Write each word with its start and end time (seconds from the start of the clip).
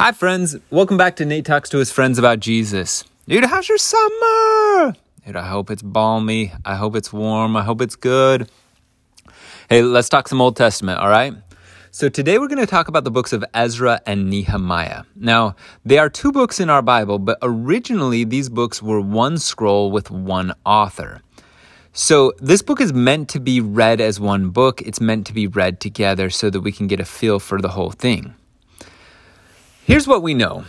Hi, 0.00 0.12
friends. 0.12 0.56
Welcome 0.70 0.96
back 0.96 1.16
to 1.16 1.24
Nate 1.24 1.44
Talks 1.44 1.68
to 1.70 1.78
his 1.78 1.90
friends 1.90 2.20
about 2.20 2.38
Jesus. 2.38 3.02
Dude, 3.26 3.42
how's 3.42 3.68
your 3.68 3.78
summer? 3.78 4.94
Dude, 5.26 5.34
I 5.34 5.48
hope 5.48 5.72
it's 5.72 5.82
balmy. 5.82 6.52
I 6.64 6.76
hope 6.76 6.94
it's 6.94 7.12
warm. 7.12 7.56
I 7.56 7.64
hope 7.64 7.80
it's 7.80 7.96
good. 7.96 8.48
Hey, 9.68 9.82
let's 9.82 10.08
talk 10.08 10.28
some 10.28 10.40
Old 10.40 10.54
Testament, 10.54 11.00
all 11.00 11.08
right? 11.08 11.34
So 11.90 12.08
today 12.08 12.38
we're 12.38 12.46
going 12.46 12.60
to 12.60 12.66
talk 12.66 12.86
about 12.86 13.02
the 13.02 13.10
books 13.10 13.32
of 13.32 13.44
Ezra 13.52 14.00
and 14.06 14.30
Nehemiah. 14.30 15.02
Now, 15.16 15.56
they 15.84 15.98
are 15.98 16.08
two 16.08 16.30
books 16.30 16.60
in 16.60 16.70
our 16.70 16.80
Bible, 16.80 17.18
but 17.18 17.36
originally 17.42 18.22
these 18.22 18.48
books 18.48 18.80
were 18.80 19.00
one 19.00 19.36
scroll 19.36 19.90
with 19.90 20.12
one 20.12 20.54
author. 20.64 21.22
So 21.92 22.34
this 22.38 22.62
book 22.62 22.80
is 22.80 22.92
meant 22.92 23.28
to 23.30 23.40
be 23.40 23.60
read 23.60 24.00
as 24.00 24.20
one 24.20 24.50
book. 24.50 24.80
It's 24.82 25.00
meant 25.00 25.26
to 25.26 25.32
be 25.32 25.48
read 25.48 25.80
together 25.80 26.30
so 26.30 26.50
that 26.50 26.60
we 26.60 26.70
can 26.70 26.86
get 26.86 27.00
a 27.00 27.04
feel 27.04 27.40
for 27.40 27.60
the 27.60 27.70
whole 27.70 27.90
thing. 27.90 28.36
Here's 29.88 30.06
what 30.06 30.20
we 30.20 30.34
know. 30.34 30.66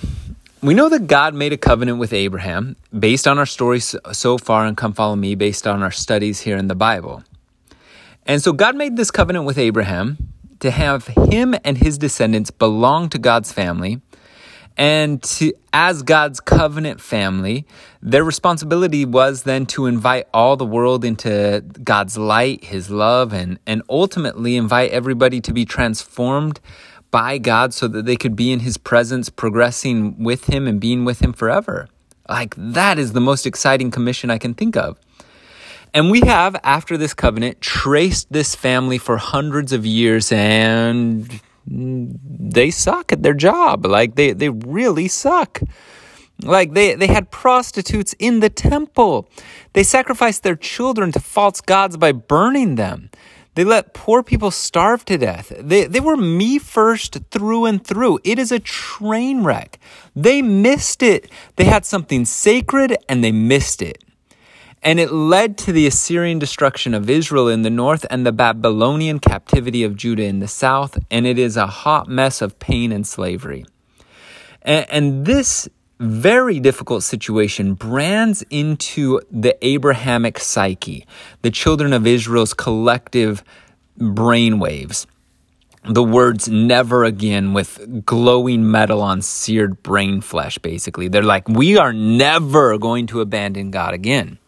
We 0.61 0.73
know 0.73 0.87
that 0.87 1.07
God 1.07 1.33
made 1.33 1.51
a 1.51 1.57
covenant 1.57 1.99
with 1.99 2.13
Abraham 2.13 2.77
based 2.97 3.27
on 3.27 3.37
our 3.37 3.45
story 3.45 3.81
so 3.81 4.37
far 4.37 4.65
and 4.65 4.77
Come 4.77 4.93
Follow 4.93 5.17
Me, 5.17 5.35
based 5.35 5.67
on 5.67 5.83
our 5.83 5.91
studies 5.91 6.39
here 6.39 6.55
in 6.55 6.69
the 6.69 6.73
Bible. 6.73 7.25
And 8.25 8.41
so 8.41 8.53
God 8.53 8.77
made 8.77 8.95
this 8.95 9.11
covenant 9.11 9.43
with 9.43 9.57
Abraham 9.57 10.17
to 10.61 10.71
have 10.71 11.07
him 11.07 11.53
and 11.65 11.77
his 11.77 11.97
descendants 11.97 12.49
belong 12.49 13.09
to 13.09 13.19
God's 13.19 13.51
family. 13.51 13.99
And 14.77 15.21
to, 15.23 15.51
as 15.73 16.01
God's 16.01 16.39
covenant 16.39 17.01
family, 17.01 17.67
their 18.01 18.23
responsibility 18.23 19.03
was 19.03 19.43
then 19.43 19.65
to 19.65 19.87
invite 19.87 20.27
all 20.33 20.55
the 20.55 20.65
world 20.65 21.03
into 21.03 21.61
God's 21.83 22.17
light, 22.17 22.63
his 22.63 22.89
love, 22.89 23.33
and, 23.33 23.59
and 23.67 23.83
ultimately 23.89 24.55
invite 24.55 24.91
everybody 24.91 25.41
to 25.41 25.51
be 25.51 25.65
transformed 25.65 26.61
by 27.11 27.37
God 27.37 27.73
so 27.73 27.87
that 27.87 28.05
they 28.05 28.15
could 28.15 28.35
be 28.35 28.51
in 28.51 28.59
his 28.59 28.77
presence, 28.77 29.29
progressing 29.29 30.23
with 30.23 30.45
him 30.45 30.67
and 30.67 30.79
being 30.79 31.05
with 31.05 31.21
him 31.21 31.33
forever. 31.33 31.87
Like, 32.27 32.53
that 32.57 32.99
is 32.99 33.13
the 33.13 33.21
most 33.21 33.47
exciting 33.47 33.91
commission 33.91 34.29
I 34.29 34.37
can 34.37 34.53
think 34.53 34.77
of. 34.77 34.99
And 35.93 36.11
we 36.11 36.21
have, 36.21 36.55
after 36.63 36.97
this 36.97 37.13
covenant, 37.13 37.61
traced 37.61 38.31
this 38.31 38.53
family 38.53 38.99
for 38.99 39.17
hundreds 39.17 39.73
of 39.73 39.85
years 39.85 40.31
and 40.31 41.41
they 41.65 42.69
suck 42.69 43.11
at 43.11 43.23
their 43.23 43.33
job. 43.33 43.85
Like, 43.85 44.15
they, 44.15 44.33
they 44.33 44.49
really 44.49 45.07
suck. 45.07 45.61
Like 46.41 46.73
they, 46.73 46.95
they 46.95 47.07
had 47.07 47.31
prostitutes 47.31 48.13
in 48.17 48.39
the 48.39 48.49
temple. 48.49 49.29
They 49.73 49.83
sacrificed 49.83 50.43
their 50.43 50.55
children 50.55 51.11
to 51.11 51.19
false 51.19 51.59
gods 51.61 51.97
by 51.97 52.13
burning 52.13 52.75
them. 52.75 53.09
They 53.59 53.65
let 53.65 53.93
poor 53.93 54.23
people 54.23 54.51
starve 54.51 55.03
to 55.03 55.17
death. 55.17 55.51
They, 55.59 55.83
they 55.83 55.99
were 55.99 56.15
me 56.15 56.59
first 56.59 57.17
through 57.29 57.65
and 57.65 57.85
through. 57.85 58.19
It 58.23 58.39
is 58.39 58.53
a 58.53 58.59
train 58.59 59.43
wreck. 59.43 59.79
They 60.15 60.41
missed 60.41 61.03
it. 61.03 61.29
They 61.57 61.65
had 61.65 61.85
something 61.85 62.23
sacred 62.23 62.95
and 63.09 63.21
they 63.21 63.33
missed 63.33 63.81
it. 63.81 64.01
And 64.81 64.97
it 64.97 65.11
led 65.11 65.57
to 65.57 65.73
the 65.73 65.87
Assyrian 65.87 66.39
destruction 66.39 66.93
of 66.93 67.09
Israel 67.09 67.49
in 67.49 67.63
the 67.63 67.69
north 67.69 68.05
and 68.09 68.25
the 68.25 68.31
Babylonian 68.31 69.19
captivity 69.19 69.83
of 69.83 69.97
Judah 69.97 70.23
in 70.23 70.39
the 70.39 70.47
south. 70.47 70.97
And 71.11 71.27
it 71.27 71.37
is 71.37 71.57
a 71.57 71.67
hot 71.67 72.07
mess 72.07 72.41
of 72.41 72.59
pain 72.59 72.93
and 72.93 73.05
slavery. 73.05 73.65
And, 74.61 74.89
and 74.89 75.25
this 75.25 75.67
very 75.99 76.61
difficult 76.61 77.03
situation 77.03 77.73
brands 77.73 78.41
into 78.49 79.19
the 79.29 79.57
Abrahamic 79.65 80.39
psyche, 80.39 81.05
the 81.41 81.51
children 81.51 81.91
of 81.91 82.07
Israel's 82.07 82.53
collective 82.53 83.43
brainwaves. 83.99 85.05
The 85.83 86.03
words 86.03 86.47
never 86.47 87.03
again 87.03 87.53
with 87.53 88.05
glowing 88.05 88.69
metal 88.69 89.01
on 89.01 89.21
seared 89.21 89.81
brain 89.83 90.21
flesh, 90.21 90.57
basically. 90.57 91.07
They're 91.07 91.23
like, 91.23 91.47
we 91.47 91.77
are 91.77 91.93
never 91.93 92.77
going 92.77 93.07
to 93.07 93.21
abandon 93.21 93.71
God 93.71 93.93
again. 93.93 94.39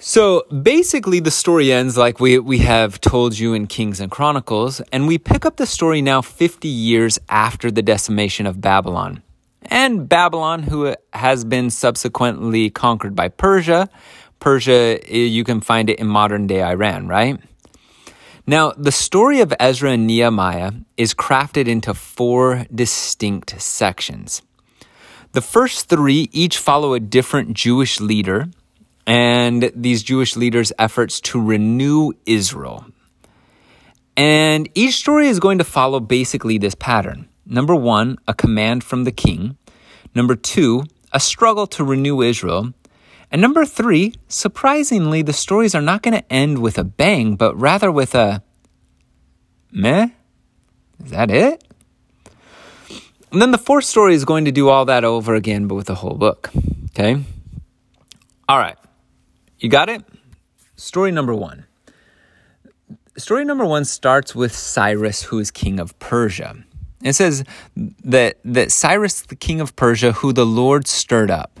So 0.00 0.44
basically, 0.62 1.18
the 1.18 1.30
story 1.32 1.72
ends 1.72 1.96
like 1.96 2.20
we, 2.20 2.38
we 2.38 2.58
have 2.58 3.00
told 3.00 3.36
you 3.38 3.54
in 3.54 3.66
Kings 3.66 3.98
and 4.00 4.10
Chronicles, 4.10 4.80
and 4.92 5.08
we 5.08 5.18
pick 5.18 5.44
up 5.44 5.56
the 5.56 5.66
story 5.66 6.02
now 6.02 6.22
50 6.22 6.68
years 6.68 7.18
after 7.28 7.70
the 7.70 7.82
decimation 7.82 8.46
of 8.46 8.60
Babylon 8.60 9.22
and 9.62 10.08
Babylon, 10.08 10.62
who 10.62 10.94
has 11.12 11.44
been 11.44 11.70
subsequently 11.70 12.70
conquered 12.70 13.14
by 13.14 13.28
Persia. 13.28 13.88
Persia, 14.40 14.98
eh, 15.12 15.24
you 15.24 15.44
can 15.44 15.60
find 15.60 15.90
it 15.90 15.98
in 15.98 16.06
modern 16.06 16.46
day 16.46 16.62
Iran, 16.62 17.08
right? 17.08 17.40
Now, 18.46 18.72
the 18.72 18.92
story 18.92 19.40
of 19.40 19.52
Ezra 19.60 19.92
and 19.92 20.06
Nehemiah 20.06 20.72
is 20.96 21.12
crafted 21.12 21.68
into 21.68 21.92
four 21.92 22.64
distinct 22.74 23.60
sections. 23.60 24.42
The 25.32 25.42
first 25.42 25.88
three 25.88 26.30
each 26.32 26.56
follow 26.56 26.94
a 26.94 27.00
different 27.00 27.52
Jewish 27.52 28.00
leader 28.00 28.46
and 29.06 29.70
these 29.74 30.02
Jewish 30.02 30.36
leaders' 30.36 30.72
efforts 30.78 31.20
to 31.22 31.40
renew 31.42 32.12
Israel. 32.24 32.86
And 34.16 34.68
each 34.74 34.96
story 34.96 35.28
is 35.28 35.40
going 35.40 35.58
to 35.58 35.64
follow 35.64 36.00
basically 36.00 36.58
this 36.58 36.74
pattern. 36.74 37.27
Number 37.50 37.74
one, 37.74 38.18
a 38.28 38.34
command 38.34 38.84
from 38.84 39.04
the 39.04 39.12
king. 39.12 39.56
Number 40.14 40.36
two, 40.36 40.84
a 41.12 41.18
struggle 41.18 41.66
to 41.68 41.82
renew 41.82 42.20
Israel. 42.20 42.74
And 43.30 43.40
number 43.40 43.64
three, 43.64 44.14
surprisingly, 44.28 45.22
the 45.22 45.32
stories 45.32 45.74
are 45.74 45.80
not 45.80 46.02
going 46.02 46.14
to 46.14 46.32
end 46.32 46.58
with 46.58 46.76
a 46.76 46.84
bang, 46.84 47.36
but 47.36 47.58
rather 47.58 47.90
with 47.90 48.14
a 48.14 48.42
meh. 49.72 50.08
Is 51.02 51.10
that 51.10 51.30
it? 51.30 51.64
And 53.32 53.40
then 53.40 53.50
the 53.50 53.58
fourth 53.58 53.84
story 53.84 54.14
is 54.14 54.24
going 54.24 54.44
to 54.44 54.52
do 54.52 54.68
all 54.68 54.84
that 54.84 55.04
over 55.04 55.34
again, 55.34 55.68
but 55.68 55.74
with 55.74 55.90
a 55.90 55.94
whole 55.94 56.14
book. 56.14 56.50
Okay? 56.90 57.22
All 58.48 58.58
right. 58.58 58.76
You 59.58 59.68
got 59.70 59.88
it? 59.88 60.02
Story 60.76 61.12
number 61.12 61.34
one. 61.34 61.64
Story 63.16 63.44
number 63.44 63.64
one 63.64 63.84
starts 63.84 64.34
with 64.34 64.54
Cyrus, 64.54 65.24
who 65.24 65.38
is 65.38 65.50
king 65.50 65.80
of 65.80 65.98
Persia. 65.98 66.56
It 67.02 67.12
says 67.12 67.44
that, 67.76 68.38
that 68.44 68.72
Cyrus, 68.72 69.22
the 69.22 69.36
king 69.36 69.60
of 69.60 69.76
Persia, 69.76 70.12
who 70.12 70.32
the 70.32 70.46
Lord 70.46 70.86
stirred 70.86 71.30
up. 71.30 71.60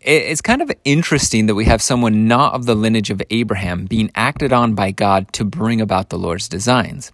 It's 0.00 0.40
kind 0.40 0.62
of 0.62 0.70
interesting 0.84 1.46
that 1.46 1.54
we 1.54 1.64
have 1.64 1.82
someone 1.82 2.28
not 2.28 2.54
of 2.54 2.66
the 2.66 2.74
lineage 2.74 3.10
of 3.10 3.22
Abraham 3.30 3.86
being 3.86 4.10
acted 4.14 4.52
on 4.52 4.74
by 4.74 4.92
God 4.92 5.32
to 5.34 5.44
bring 5.44 5.80
about 5.80 6.10
the 6.10 6.18
Lord's 6.18 6.48
designs. 6.48 7.10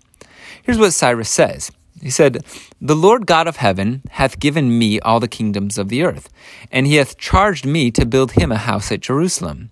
Here's 0.63 0.79
what 0.79 0.93
Cyrus 0.93 1.31
says. 1.31 1.71
He 2.03 2.11
said, 2.11 2.45
The 2.81 2.95
Lord 2.95 3.27
God 3.27 3.47
of 3.47 3.57
heaven 3.57 4.03
hath 4.11 4.39
given 4.39 4.79
me 4.79 5.01
all 5.01 5.21
the 5.21 5.29
kingdoms 5.29 5.79
of 5.79 5.89
the 5.89 6.03
earth, 6.03 6.29
and 6.71 6.87
he 6.87 6.97
hath 6.97 7.17
charged 7.17 7.65
me 7.65 7.91
to 7.93 8.05
build 8.05 8.33
him 8.33 8.53
a 8.53 8.59
house 8.59 8.93
at 8.93 9.01
Jerusalem. 9.01 9.71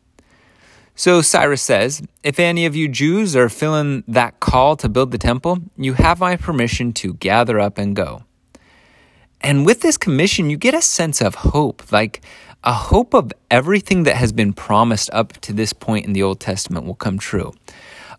So 0.95 1.23
Cyrus 1.23 1.63
says, 1.63 2.03
If 2.23 2.39
any 2.39 2.67
of 2.67 2.77
you 2.77 2.89
Jews 2.89 3.35
are 3.35 3.49
feeling 3.49 4.05
that 4.07 4.41
call 4.41 4.77
to 4.77 4.89
build 4.89 5.11
the 5.11 5.19
temple, 5.19 5.59
you 5.77 5.95
have 5.95 6.21
my 6.21 6.37
permission 6.37 6.93
to 6.95 7.15
gather 7.15 7.59
up 7.59 7.79
and 7.79 7.97
go. 7.97 8.25
And 9.41 9.67
with 9.67 9.81
this 9.81 9.97
commission, 9.97 10.51
you 10.51 10.57
get 10.57 10.75
a 10.75 10.83
sense 10.83 11.21
of 11.21 11.35
hope, 11.37 11.91
like 11.91 12.23
a 12.63 12.73
hope 12.73 13.15
of 13.15 13.33
everything 13.51 14.05
that 14.05 14.17
has 14.17 14.33
been 14.33 14.53
promised 14.53 15.11
up 15.13 15.33
to 15.41 15.53
this 15.53 15.73
point 15.73 16.07
in 16.07 16.13
the 16.13 16.23
Old 16.23 16.39
Testament 16.39 16.87
will 16.87 16.95
come 16.95 17.19
true 17.19 17.53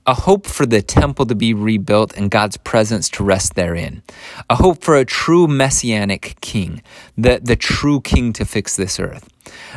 a 0.05 0.13
hope 0.13 0.45
for 0.45 0.65
the 0.65 0.81
temple 0.81 1.25
to 1.25 1.35
be 1.35 1.53
rebuilt 1.53 2.15
and 2.17 2.29
God's 2.29 2.57
presence 2.57 3.07
to 3.09 3.23
rest 3.23 3.55
therein, 3.55 4.03
a 4.49 4.55
hope 4.55 4.83
for 4.83 4.95
a 4.95 5.05
true 5.05 5.47
messianic 5.47 6.35
king, 6.41 6.81
the, 7.17 7.39
the 7.41 7.55
true 7.55 8.01
king 8.01 8.33
to 8.33 8.45
fix 8.45 8.75
this 8.75 8.99
earth, 8.99 9.29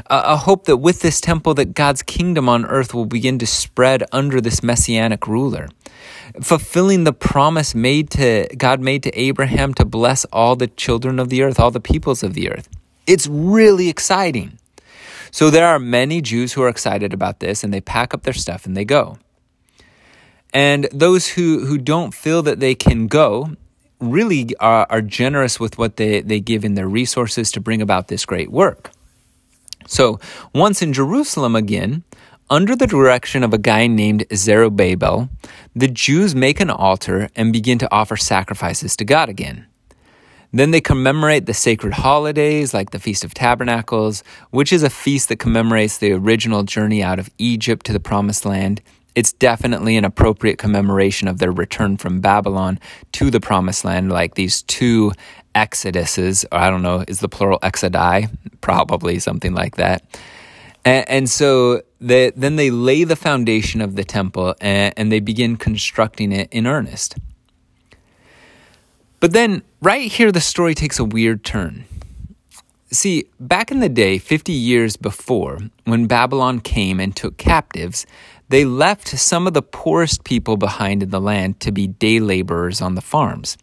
a, 0.06 0.36
hope 0.36 0.64
that 0.64 0.78
with 0.78 1.00
this 1.00 1.20
temple 1.20 1.54
that 1.54 1.74
God's 1.74 2.02
kingdom 2.02 2.48
on 2.48 2.66
earth 2.66 2.92
will 2.92 3.06
begin 3.06 3.38
to 3.38 3.46
spread 3.46 4.02
under 4.12 4.40
this 4.40 4.62
messianic 4.62 5.28
ruler, 5.28 5.68
fulfilling 6.40 7.04
the 7.04 7.12
promise 7.12 7.74
made 7.74 8.10
to 8.10 8.48
God 8.56 8.80
made 8.80 9.02
to 9.04 9.18
Abraham 9.18 9.74
to 9.74 9.84
bless 9.84 10.24
all 10.26 10.56
the 10.56 10.66
children 10.66 11.18
of 11.18 11.28
the 11.28 11.42
earth, 11.42 11.60
all 11.60 11.70
the 11.70 11.80
peoples 11.80 12.22
of 12.22 12.34
the 12.34 12.50
earth. 12.50 12.68
It's 13.06 13.26
really 13.28 13.88
exciting. 13.88 14.58
So 15.30 15.50
there 15.50 15.66
are 15.66 15.78
many 15.78 16.20
Jews 16.20 16.52
who 16.52 16.62
are 16.62 16.68
excited 16.68 17.12
about 17.12 17.40
this 17.40 17.62
and 17.62 17.72
they 17.72 17.80
pack 17.80 18.14
up 18.14 18.22
their 18.22 18.34
stuff 18.34 18.66
and 18.66 18.76
they 18.76 18.84
go. 18.84 19.18
And 20.56 20.88
those 20.90 21.28
who, 21.28 21.66
who 21.66 21.76
don't 21.76 22.14
feel 22.14 22.40
that 22.44 22.60
they 22.60 22.74
can 22.74 23.08
go 23.08 23.50
really 24.00 24.56
are, 24.56 24.86
are 24.88 25.02
generous 25.02 25.60
with 25.60 25.76
what 25.76 25.96
they, 25.96 26.22
they 26.22 26.40
give 26.40 26.64
in 26.64 26.76
their 26.76 26.88
resources 26.88 27.52
to 27.52 27.60
bring 27.60 27.82
about 27.82 28.08
this 28.08 28.24
great 28.24 28.50
work. 28.50 28.90
So 29.86 30.18
once 30.54 30.80
in 30.80 30.94
Jerusalem 30.94 31.54
again, 31.54 32.04
under 32.48 32.74
the 32.74 32.86
direction 32.86 33.44
of 33.44 33.52
a 33.52 33.58
guy 33.58 33.86
named 33.86 34.24
Zerubbabel, 34.34 35.28
the 35.74 35.88
Jews 35.88 36.34
make 36.34 36.58
an 36.58 36.70
altar 36.70 37.28
and 37.36 37.52
begin 37.52 37.76
to 37.80 37.92
offer 37.92 38.16
sacrifices 38.16 38.96
to 38.96 39.04
God 39.04 39.28
again. 39.28 39.66
Then 40.54 40.70
they 40.70 40.80
commemorate 40.80 41.44
the 41.44 41.52
sacred 41.52 41.92
holidays 41.92 42.72
like 42.72 42.92
the 42.92 42.98
Feast 42.98 43.24
of 43.24 43.34
Tabernacles, 43.34 44.24
which 44.52 44.72
is 44.72 44.82
a 44.82 44.88
feast 44.88 45.28
that 45.28 45.38
commemorates 45.38 45.98
the 45.98 46.12
original 46.12 46.62
journey 46.62 47.02
out 47.02 47.18
of 47.18 47.28
Egypt 47.36 47.84
to 47.84 47.92
the 47.92 48.00
Promised 48.00 48.46
Land 48.46 48.80
it's 49.16 49.32
definitely 49.32 49.96
an 49.96 50.04
appropriate 50.04 50.58
commemoration 50.58 51.26
of 51.26 51.38
their 51.38 51.50
return 51.50 51.96
from 51.96 52.20
Babylon 52.20 52.78
to 53.12 53.30
the 53.30 53.40
promised 53.40 53.84
land, 53.84 54.12
like 54.12 54.34
these 54.34 54.62
two 54.62 55.10
exoduses, 55.54 56.44
or 56.52 56.58
I 56.58 56.68
don't 56.68 56.82
know, 56.82 57.02
is 57.08 57.20
the 57.20 57.28
plural 57.28 57.58
exodi? 57.60 58.28
Probably 58.60 59.18
something 59.18 59.54
like 59.54 59.76
that. 59.76 60.04
And, 60.84 61.08
and 61.08 61.30
so 61.30 61.82
they, 61.98 62.30
then 62.30 62.56
they 62.56 62.70
lay 62.70 63.04
the 63.04 63.16
foundation 63.16 63.80
of 63.80 63.96
the 63.96 64.04
temple 64.04 64.54
and, 64.60 64.92
and 64.98 65.10
they 65.10 65.20
begin 65.20 65.56
constructing 65.56 66.30
it 66.30 66.48
in 66.52 66.66
earnest. 66.66 67.16
But 69.18 69.32
then, 69.32 69.62
right 69.80 70.12
here, 70.12 70.30
the 70.30 70.42
story 70.42 70.74
takes 70.74 70.98
a 70.98 71.04
weird 71.04 71.42
turn. 71.42 71.86
See, 72.92 73.24
back 73.40 73.72
in 73.72 73.80
the 73.80 73.88
day, 73.88 74.18
50 74.18 74.52
years 74.52 74.96
before, 74.96 75.58
when 75.84 76.06
Babylon 76.06 76.60
came 76.60 77.00
and 77.00 77.16
took 77.16 77.36
captives, 77.38 78.06
they 78.48 78.64
left 78.64 79.08
some 79.08 79.46
of 79.46 79.54
the 79.54 79.62
poorest 79.62 80.24
people 80.24 80.56
behind 80.56 81.02
in 81.02 81.10
the 81.10 81.20
land 81.20 81.60
to 81.60 81.72
be 81.72 81.86
day 81.86 82.20
laborers 82.20 82.80
on 82.80 82.94
the 82.94 83.00
farms. 83.00 83.56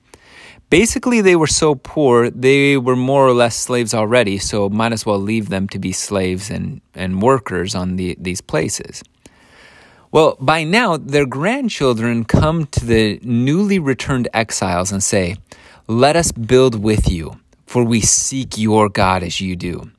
Basically, 0.69 1.21
they 1.21 1.35
were 1.35 1.47
so 1.47 1.75
poor, 1.75 2.29
they 2.29 2.77
were 2.77 2.95
more 2.95 3.27
or 3.27 3.33
less 3.33 3.55
slaves 3.55 3.93
already, 3.93 4.39
so 4.39 4.69
might 4.69 4.91
as 4.91 5.05
well 5.05 5.19
leave 5.19 5.49
them 5.49 5.67
to 5.69 5.79
be 5.79 5.91
slaves 5.91 6.49
and, 6.49 6.81
and 6.95 7.21
workers 7.21 7.75
on 7.75 7.95
the, 7.95 8.17
these 8.19 8.41
places. 8.41 9.03
Well, 10.11 10.35
by 10.39 10.63
now, 10.63 10.97
their 10.97 11.25
grandchildren 11.25 12.25
come 12.25 12.65
to 12.67 12.85
the 12.85 13.19
newly 13.23 13.79
returned 13.79 14.27
exiles 14.33 14.91
and 14.91 15.03
say, 15.03 15.37
Let 15.87 16.15
us 16.15 16.31
build 16.31 16.83
with 16.83 17.09
you, 17.09 17.39
for 17.65 17.83
we 17.83 18.01
seek 18.01 18.57
your 18.57 18.89
God 18.89 19.23
as 19.23 19.41
you 19.41 19.55
do. 19.55 19.91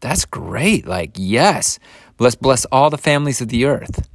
That's 0.00 0.24
great. 0.24 0.86
Like, 0.86 1.12
yes, 1.16 1.78
let's 2.18 2.36
bless 2.36 2.64
all 2.66 2.90
the 2.90 2.98
families 2.98 3.40
of 3.40 3.48
the 3.48 3.64
earth. 3.64 4.08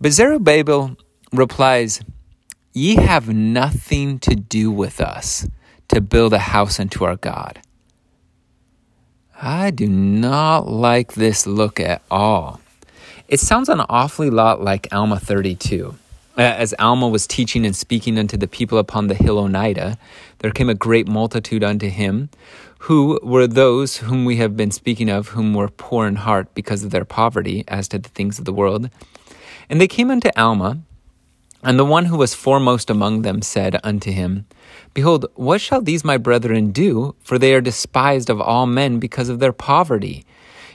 But 0.00 0.12
Zerubbabel 0.12 0.96
replies, 1.32 2.02
Ye 2.72 2.96
have 2.96 3.28
nothing 3.28 4.18
to 4.20 4.34
do 4.34 4.70
with 4.70 5.00
us 5.00 5.48
to 5.88 6.00
build 6.00 6.32
a 6.32 6.38
house 6.38 6.80
unto 6.80 7.04
our 7.04 7.16
God. 7.16 7.60
I 9.40 9.70
do 9.70 9.86
not 9.88 10.68
like 10.68 11.14
this 11.14 11.46
look 11.46 11.78
at 11.78 12.02
all. 12.10 12.60
It 13.28 13.40
sounds 13.40 13.68
an 13.68 13.80
awfully 13.88 14.30
lot 14.30 14.62
like 14.62 14.88
Alma 14.92 15.18
32. 15.18 15.94
Uh, 16.36 16.40
as 16.40 16.74
Alma 16.78 17.08
was 17.08 17.26
teaching 17.26 17.64
and 17.64 17.76
speaking 17.76 18.18
unto 18.18 18.36
the 18.36 18.48
people 18.48 18.78
upon 18.78 19.06
the 19.06 19.14
hill 19.14 19.42
Onidah, 19.42 19.96
there 20.38 20.50
came 20.50 20.68
a 20.68 20.74
great 20.74 21.06
multitude 21.06 21.62
unto 21.62 21.88
him, 21.88 22.28
who 22.80 23.20
were 23.22 23.46
those 23.46 23.98
whom 23.98 24.24
we 24.24 24.36
have 24.36 24.56
been 24.56 24.70
speaking 24.70 25.08
of, 25.08 25.28
whom 25.28 25.54
were 25.54 25.68
poor 25.68 26.06
in 26.06 26.16
heart 26.16 26.52
because 26.54 26.82
of 26.82 26.90
their 26.90 27.04
poverty 27.04 27.64
as 27.68 27.86
to 27.88 27.98
the 27.98 28.08
things 28.08 28.38
of 28.38 28.44
the 28.44 28.52
world. 28.52 28.90
And 29.68 29.80
they 29.80 29.88
came 29.88 30.10
unto 30.10 30.30
Alma, 30.36 30.78
and 31.62 31.78
the 31.78 31.84
one 31.84 32.04
who 32.06 32.18
was 32.18 32.34
foremost 32.34 32.90
among 32.90 33.22
them 33.22 33.40
said 33.40 33.80
unto 33.82 34.12
him, 34.12 34.46
Behold, 34.92 35.26
what 35.34 35.60
shall 35.60 35.80
these 35.80 36.04
my 36.04 36.18
brethren 36.18 36.72
do? 36.72 37.14
For 37.22 37.38
they 37.38 37.54
are 37.54 37.60
despised 37.60 38.28
of 38.28 38.40
all 38.40 38.66
men 38.66 38.98
because 38.98 39.30
of 39.30 39.38
their 39.38 39.52
poverty, 39.52 40.26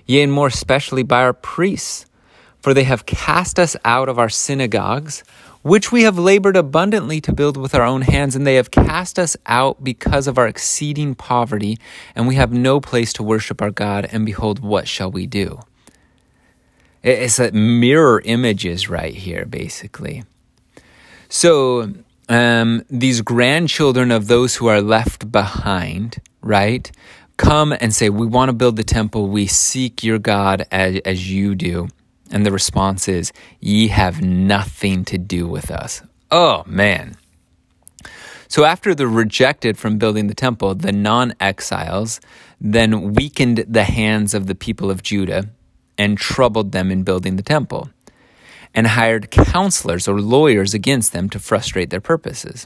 yea, 0.06 0.24
and 0.24 0.34
more 0.34 0.48
especially 0.48 1.04
by 1.04 1.22
our 1.22 1.34
priests. 1.34 2.06
For 2.62 2.74
they 2.74 2.84
have 2.84 3.06
cast 3.06 3.60
us 3.60 3.78
out 3.86 4.10
of 4.10 4.20
our 4.20 4.30
synagogues, 4.30 5.24
which 5.62 5.92
we 5.92 6.04
have 6.04 6.18
labored 6.18 6.58
abundantly 6.58 7.22
to 7.22 7.34
build 7.34 7.56
with 7.56 7.76
our 7.76 7.84
own 7.84 8.02
hands, 8.02 8.36
and 8.36 8.46
they 8.46 8.56
have 8.56 8.72
cast 8.72 9.20
us 9.20 9.38
out 9.46 9.84
because 9.84 10.28
of 10.28 10.38
our 10.38 10.48
exceeding 10.48 11.16
poverty, 11.16 11.78
and 12.16 12.28
we 12.28 12.36
have 12.36 12.52
no 12.52 12.82
place 12.82 13.14
to 13.14 13.24
worship 13.24 13.62
our 13.62 13.72
God, 13.72 14.10
and 14.12 14.26
behold, 14.26 14.60
what 14.60 14.88
shall 14.88 15.12
we 15.12 15.28
do? 15.28 15.60
It's 17.02 17.40
a 17.40 17.52
mirror 17.52 18.22
images 18.26 18.90
right 18.90 19.14
here, 19.14 19.46
basically. 19.46 20.24
So 21.30 21.94
um, 22.28 22.84
these 22.90 23.22
grandchildren 23.22 24.12
of 24.12 24.28
those 24.28 24.56
who 24.58 24.68
are 24.68 24.82
left 24.82 25.32
behind, 25.32 26.18
right, 26.42 26.92
come 27.38 27.74
and 27.80 27.94
say, 27.94 28.10
We 28.10 28.28
want 28.28 28.50
to 28.50 28.54
build 28.54 28.76
the 28.76 28.84
temple. 28.84 29.28
We 29.28 29.48
seek 29.48 30.04
your 30.04 30.20
God 30.20 30.66
as, 30.72 31.00
as 31.06 31.32
you 31.32 31.56
do. 31.56 31.88
And 32.32 32.46
the 32.46 32.52
response 32.52 33.08
is, 33.08 33.32
Ye 33.60 33.88
have 33.88 34.22
nothing 34.22 35.06
to 35.06 35.18
do 35.18 35.48
with 35.48 35.72
us. 35.72 36.02
Oh, 36.30 36.64
man. 36.66 37.16
So 38.50 38.66
after 38.66 38.94
they're 38.94 39.08
rejected 39.08 39.78
from 39.78 40.00
building 40.00 40.28
the 40.28 40.34
temple, 40.34 40.76
the 40.76 40.92
non 40.92 41.34
exiles 41.40 42.20
then 42.60 43.14
weakened 43.14 43.64
the 43.68 43.84
hands 43.84 44.34
of 44.34 44.48
the 44.48 44.56
people 44.56 44.92
of 44.92 45.02
Judah 45.02 45.50
and 46.00 46.18
troubled 46.18 46.72
them 46.72 46.90
in 46.90 47.04
building 47.04 47.36
the 47.36 47.44
temple 47.44 47.90
and 48.74 48.88
hired 48.88 49.30
counselors 49.30 50.08
or 50.08 50.22
lawyers 50.22 50.74
against 50.74 51.12
them 51.12 51.30
to 51.30 51.40
frustrate 51.40 51.90
their 51.90 52.02
purposes. 52.02 52.66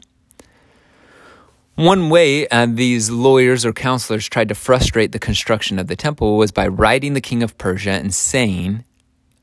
One 1.76 2.12
way 2.12 2.48
uh, 2.50 2.68
these 2.70 3.10
lawyers 3.10 3.66
or 3.66 3.74
counselors 3.74 4.30
tried 4.30 4.50
to 4.50 4.56
frustrate 4.56 5.12
the 5.12 5.20
construction 5.20 5.80
of 5.80 5.88
the 5.88 5.96
temple 5.96 6.38
was 6.38 6.52
by 6.52 6.68
writing 6.68 7.14
the 7.14 7.22
king 7.22 7.42
of 7.42 7.58
Persia 7.58 7.92
and 7.92 8.14
saying 8.14 8.84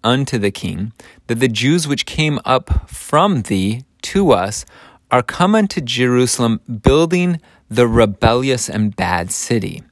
unto 0.05 0.39
the 0.39 0.53
king 0.53 0.93
that 1.27 1.41
the 1.41 1.49
Jews 1.49 1.89
which 1.89 2.07
came 2.07 2.39
up 2.45 2.89
from 2.89 3.43
thee 3.43 3.83
to 4.03 4.31
us 4.31 4.65
are 5.11 5.25
come 5.25 5.57
unto 5.57 5.81
Jerusalem 5.81 6.61
building 6.83 7.41
the 7.69 7.89
rebellious 7.89 8.71
and 8.71 8.95
bad 8.95 9.33
city. 9.33 9.83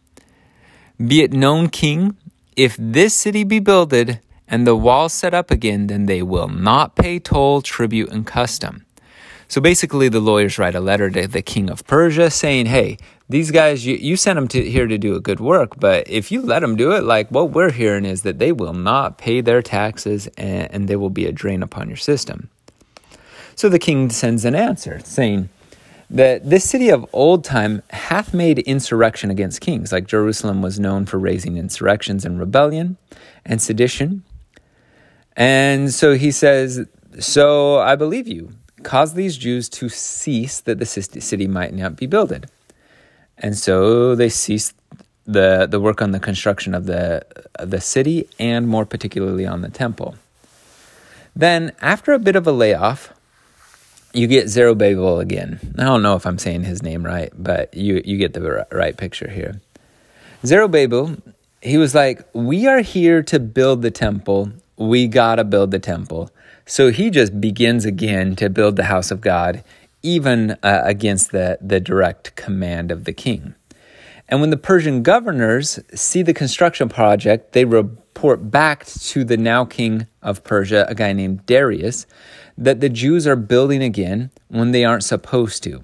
Be 1.05 1.23
it 1.23 1.33
known, 1.33 1.69
king, 1.69 2.17
if 2.59 2.77
this 2.77 3.15
city 3.15 3.45
be 3.45 3.61
builded, 3.61 4.19
and 4.49 4.67
the 4.67 4.75
walls 4.75 5.13
set 5.13 5.33
up 5.33 5.51
again, 5.51 5.87
then 5.87 6.07
they 6.07 6.23
will 6.23 6.49
not 6.49 6.97
pay 6.97 7.21
toll, 7.21 7.63
tribute, 7.63 8.11
and 8.11 8.27
custom. 8.27 8.85
So 9.47 9.61
basically, 9.61 10.09
the 10.09 10.21
lawyers 10.21 10.59
write 10.59 10.75
a 10.75 10.81
letter 10.81 11.09
to 11.09 11.29
the 11.29 11.41
king 11.41 11.71
of 11.71 11.87
Persia 11.87 12.31
saying, 12.31 12.67
Hey, 12.67 12.99
these 13.29 13.51
guys, 13.51 13.87
you, 13.87 13.95
you 13.95 14.17
sent 14.17 14.37
them 14.37 14.49
to, 14.49 14.69
here 14.69 14.87
to 14.87 14.99
do 14.99 15.15
a 15.15 15.21
good 15.21 15.39
work, 15.39 15.79
but 15.79 16.09
if 16.09 16.33
you 16.33 16.43
let 16.43 16.61
them 16.61 16.77
do 16.77 16.93
it, 16.93 17.05
like 17.05 17.29
what 17.29 17.51
we're 17.51 17.71
hearing 17.71 18.05
is 18.05 18.23
that 18.23 18.39
they 18.39 18.53
will 18.53 18.75
not 18.75 19.19
pay 19.19 19.41
their 19.41 19.63
taxes 19.63 20.27
and, 20.37 20.69
and 20.73 20.89
they 20.89 20.97
will 20.97 21.11
be 21.11 21.27
a 21.27 21.33
drain 21.33 21.63
upon 21.63 21.89
your 21.89 21.97
system. 21.97 22.49
So 23.55 23.69
the 23.69 23.79
king 23.79 24.11
sends 24.11 24.45
an 24.45 24.55
answer 24.55 25.01
saying, 25.05 25.51
that 26.11 26.49
this 26.49 26.65
city 26.65 26.89
of 26.89 27.07
old 27.13 27.45
time 27.45 27.83
hath 27.91 28.33
made 28.33 28.61
insurrection 28.61 29.31
against 29.31 29.61
kings, 29.61 29.93
like 29.93 30.07
Jerusalem 30.07 30.63
was 30.63 30.81
known 30.81 31.05
for 31.05 31.19
raising 31.19 31.57
insurrections 31.57 32.25
and 32.25 32.39
rebellion 32.39 32.97
and 33.45 33.61
sedition. 33.61 34.23
And 35.37 35.93
so 35.93 36.15
he 36.15 36.31
says, 36.31 36.87
So 37.19 37.79
I 37.79 37.95
believe 37.97 38.27
you. 38.27 38.53
Cause 38.83 39.15
these 39.15 39.37
Jews 39.37 39.69
to 39.71 39.89
cease 39.89 40.61
that 40.61 40.79
the 40.79 40.87
city 40.87 41.47
might 41.47 41.75
not 41.75 41.97
be 41.97 42.07
builded. 42.07 42.49
And 43.37 43.57
so 43.57 44.15
they 44.15 44.29
ceased 44.29 44.75
the, 45.27 45.67
the 45.67 45.81
work 45.81 46.01
on 46.01 46.13
the 46.13 46.21
construction 46.21 46.75
of 46.75 46.87
the, 46.87 47.25
of 47.57 47.71
the 47.71 47.81
city 47.81 48.29
and 48.39 48.67
more 48.67 48.87
particularly 48.87 49.47
on 49.47 49.63
the 49.63 49.69
temple. 49.69 50.17
Then, 51.37 51.73
after 51.81 52.13
a 52.13 52.19
bit 52.19 52.35
of 52.35 52.47
a 52.47 52.53
layoff, 52.53 53.13
you 54.19 54.27
get 54.27 54.49
Zerubbabel 54.49 55.21
again. 55.21 55.75
I 55.79 55.85
don't 55.85 56.03
know 56.03 56.17
if 56.17 56.27
I'm 56.27 56.39
saying 56.39 56.65
his 56.65 56.83
name 56.83 57.05
right, 57.05 57.33
but 57.37 57.75
you, 57.75 58.03
you 58.05 58.19
get 58.19 58.33
the 58.33 58.67
right 58.73 58.97
picture 58.97 59.29
here. 59.29 59.61
Zerubbabel, 60.45 61.17
he 61.63 61.77
was 61.77 61.95
like, 61.95 62.27
We 62.33 62.67
are 62.67 62.81
here 62.81 63.23
to 63.25 63.39
build 63.41 63.83
the 63.83 63.91
temple 63.91 64.53
we 64.79 65.09
gotta 65.09 65.45
build 65.45 65.71
the 65.71 65.79
temple. 65.79 66.31
So 66.65 66.91
he 66.91 67.11
just 67.11 67.41
begins 67.41 67.85
again 67.85 68.37
to 68.37 68.49
build 68.49 68.77
the 68.77 68.85
house 68.85 69.11
of 69.11 69.21
God, 69.21 69.65
even 70.03 70.53
uh, 70.63 70.83
against 70.85 71.33
the, 71.33 71.59
the 71.61 71.81
direct 71.81 72.37
command 72.37 72.91
of 72.91 73.05
the 73.05 73.13
king. 73.13 73.55
And 74.29 74.41
when 74.41 74.51
the 74.51 74.57
Persian 74.57 75.03
governors 75.03 75.81
see 75.95 76.23
the 76.23 76.35
construction 76.35 76.89
project, 76.89 77.53
they 77.53 77.65
report 77.65 78.51
back 78.51 78.85
to 78.87 79.25
the 79.25 79.37
now 79.37 79.65
king 79.65 80.07
of 80.23 80.45
Persia, 80.45 80.87
a 80.89 80.95
guy 80.95 81.13
named 81.13 81.47
Darius, 81.47 82.07
that 82.59 82.81
the 82.81 82.89
Jews 82.89 83.27
are 83.27 83.37
building 83.37 83.83
again 83.83 84.31
when 84.49 84.73
they 84.73 84.85
aren't 84.85 85.05
supposed 85.05 85.63
to. 85.63 85.83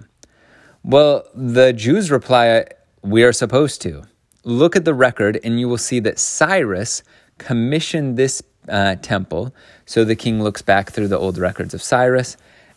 Well, 0.83 1.25
the 1.35 1.73
Jews 1.73 2.11
reply, 2.11 2.66
We 3.00 3.23
are 3.23 3.33
supposed 3.33 3.81
to. 3.83 4.02
Look 4.43 4.76
at 4.76 4.85
the 4.85 4.93
record, 4.93 5.40
and 5.45 5.59
you 5.59 5.69
will 5.69 5.78
see 5.78 6.00
that 6.00 6.19
Cyrus 6.19 7.02
commissioned 7.38 8.19
this 8.19 8.43
uh, 8.69 8.97
temple. 8.97 9.54
So 9.87 10.04
the 10.04 10.16
king 10.16 10.43
looks 10.43 10.62
back 10.62 10.90
through 10.90 11.09
the 11.09 11.19
old 11.19 11.38
records 11.38 11.75
of 11.75 11.83
Cyrus, 11.83 12.37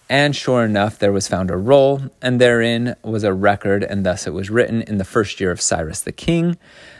and 0.09 0.35
sure 0.35 0.63
enough, 0.63 0.99
there 0.99 1.11
was 1.11 1.27
found 1.27 1.51
a 1.51 1.57
roll, 1.57 2.01
and 2.21 2.39
therein 2.39 2.95
was 3.03 3.23
a 3.23 3.33
record, 3.33 3.83
and 3.83 4.05
thus 4.05 4.25
it 4.25 4.33
was 4.33 4.49
written 4.49 4.83
in 4.83 4.99
the 4.99 5.03
first 5.03 5.41
year 5.41 5.51
of 5.51 5.59
Cyrus 5.59 6.01
the 6.01 6.13
king. 6.13 6.57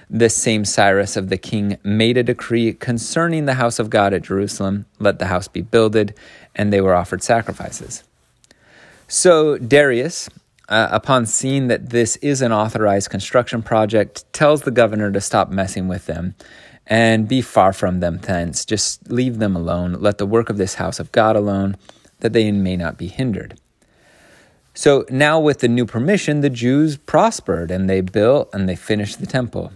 This 0.09 0.35
same 0.35 0.63
Cyrus 0.63 1.17
of 1.17 1.29
the 1.29 1.37
king 1.37 1.77
made 1.83 2.17
a 2.17 2.23
decree 2.23 2.71
concerning 2.73 3.45
the 3.45 3.55
house 3.55 3.77
of 3.77 3.89
God 3.89 4.13
at 4.13 4.21
Jerusalem 4.21 4.85
let 4.99 5.19
the 5.19 5.25
house 5.25 5.49
be 5.49 5.61
builded, 5.61 6.13
and 6.55 6.71
they 6.71 6.79
were 6.79 6.95
offered 6.95 7.21
sacrifices. 7.21 8.03
So 9.09 9.57
Darius, 9.57 10.29
uh, 10.69 10.87
upon 10.91 11.25
seeing 11.25 11.67
that 11.67 11.89
this 11.89 12.15
is 12.17 12.41
an 12.41 12.53
authorized 12.53 13.09
construction 13.09 13.61
project, 13.61 14.25
tells 14.31 14.61
the 14.61 14.71
governor 14.71 15.11
to 15.11 15.19
stop 15.19 15.49
messing 15.49 15.89
with 15.89 16.05
them 16.05 16.35
and 16.85 17.27
be 17.27 17.41
far 17.41 17.73
from 17.73 17.99
them 17.99 18.17
thence. 18.19 18.63
Just 18.63 19.11
leave 19.11 19.39
them 19.39 19.55
alone. 19.57 19.93
Let 19.99 20.17
the 20.17 20.25
work 20.25 20.49
of 20.49 20.57
this 20.57 20.75
house 20.75 20.99
of 20.99 21.11
God 21.11 21.35
alone, 21.35 21.75
that 22.21 22.31
they 22.31 22.49
may 22.51 22.77
not 22.77 22.97
be 22.97 23.07
hindered. 23.07 23.59
So 24.73 25.05
now, 25.09 25.39
with 25.39 25.59
the 25.59 25.67
new 25.67 25.85
permission, 25.85 26.41
the 26.41 26.49
Jews 26.49 26.97
prospered 26.97 27.71
and 27.71 27.89
they 27.89 28.01
built 28.01 28.49
and 28.53 28.69
they 28.69 28.75
finished 28.75 29.19
the 29.19 29.25
temple. 29.25 29.73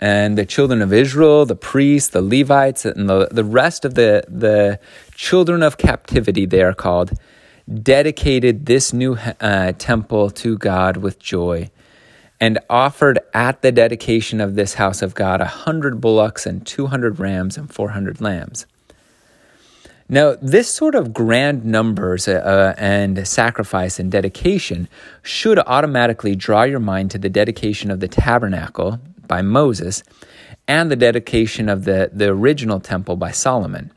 And 0.00 0.38
the 0.38 0.46
children 0.46 0.80
of 0.80 0.92
Israel, 0.92 1.44
the 1.44 1.56
priests, 1.56 2.08
the 2.08 2.22
Levites, 2.22 2.86
and 2.86 3.08
the, 3.08 3.28
the 3.30 3.44
rest 3.44 3.84
of 3.84 3.94
the, 3.94 4.24
the 4.28 4.80
children 5.14 5.62
of 5.62 5.76
captivity, 5.76 6.46
they 6.46 6.62
are 6.62 6.72
called, 6.72 7.12
dedicated 7.82 8.66
this 8.66 8.92
new 8.92 9.16
uh, 9.40 9.72
temple 9.78 10.30
to 10.30 10.56
God 10.56 10.96
with 10.96 11.18
joy 11.18 11.70
and 12.40 12.58
offered 12.70 13.18
at 13.34 13.60
the 13.60 13.70
dedication 13.70 14.40
of 14.40 14.54
this 14.54 14.74
house 14.74 15.02
of 15.02 15.14
God 15.14 15.42
a 15.42 15.44
hundred 15.44 16.00
bullocks 16.00 16.46
and 16.46 16.66
two 16.66 16.86
hundred 16.86 17.20
rams 17.20 17.58
and 17.58 17.72
four 17.72 17.90
hundred 17.90 18.20
lambs. 18.20 18.66
Now, 20.08 20.36
this 20.42 20.72
sort 20.72 20.96
of 20.96 21.12
grand 21.12 21.64
numbers 21.64 22.26
uh, 22.26 22.32
uh, 22.32 22.74
and 22.76 23.28
sacrifice 23.28 24.00
and 24.00 24.10
dedication 24.10 24.88
should 25.22 25.58
automatically 25.60 26.34
draw 26.34 26.64
your 26.64 26.80
mind 26.80 27.12
to 27.12 27.18
the 27.18 27.28
dedication 27.28 27.92
of 27.92 28.00
the 28.00 28.08
tabernacle 28.08 28.98
by 29.30 29.42
Moses 29.42 30.02
and 30.66 30.90
the 30.90 30.96
dedication 30.96 31.68
of 31.68 31.84
the, 31.84 32.10
the 32.12 32.28
original 32.28 32.80
temple 32.80 33.14
by 33.14 33.30
Solomon. 33.30 33.92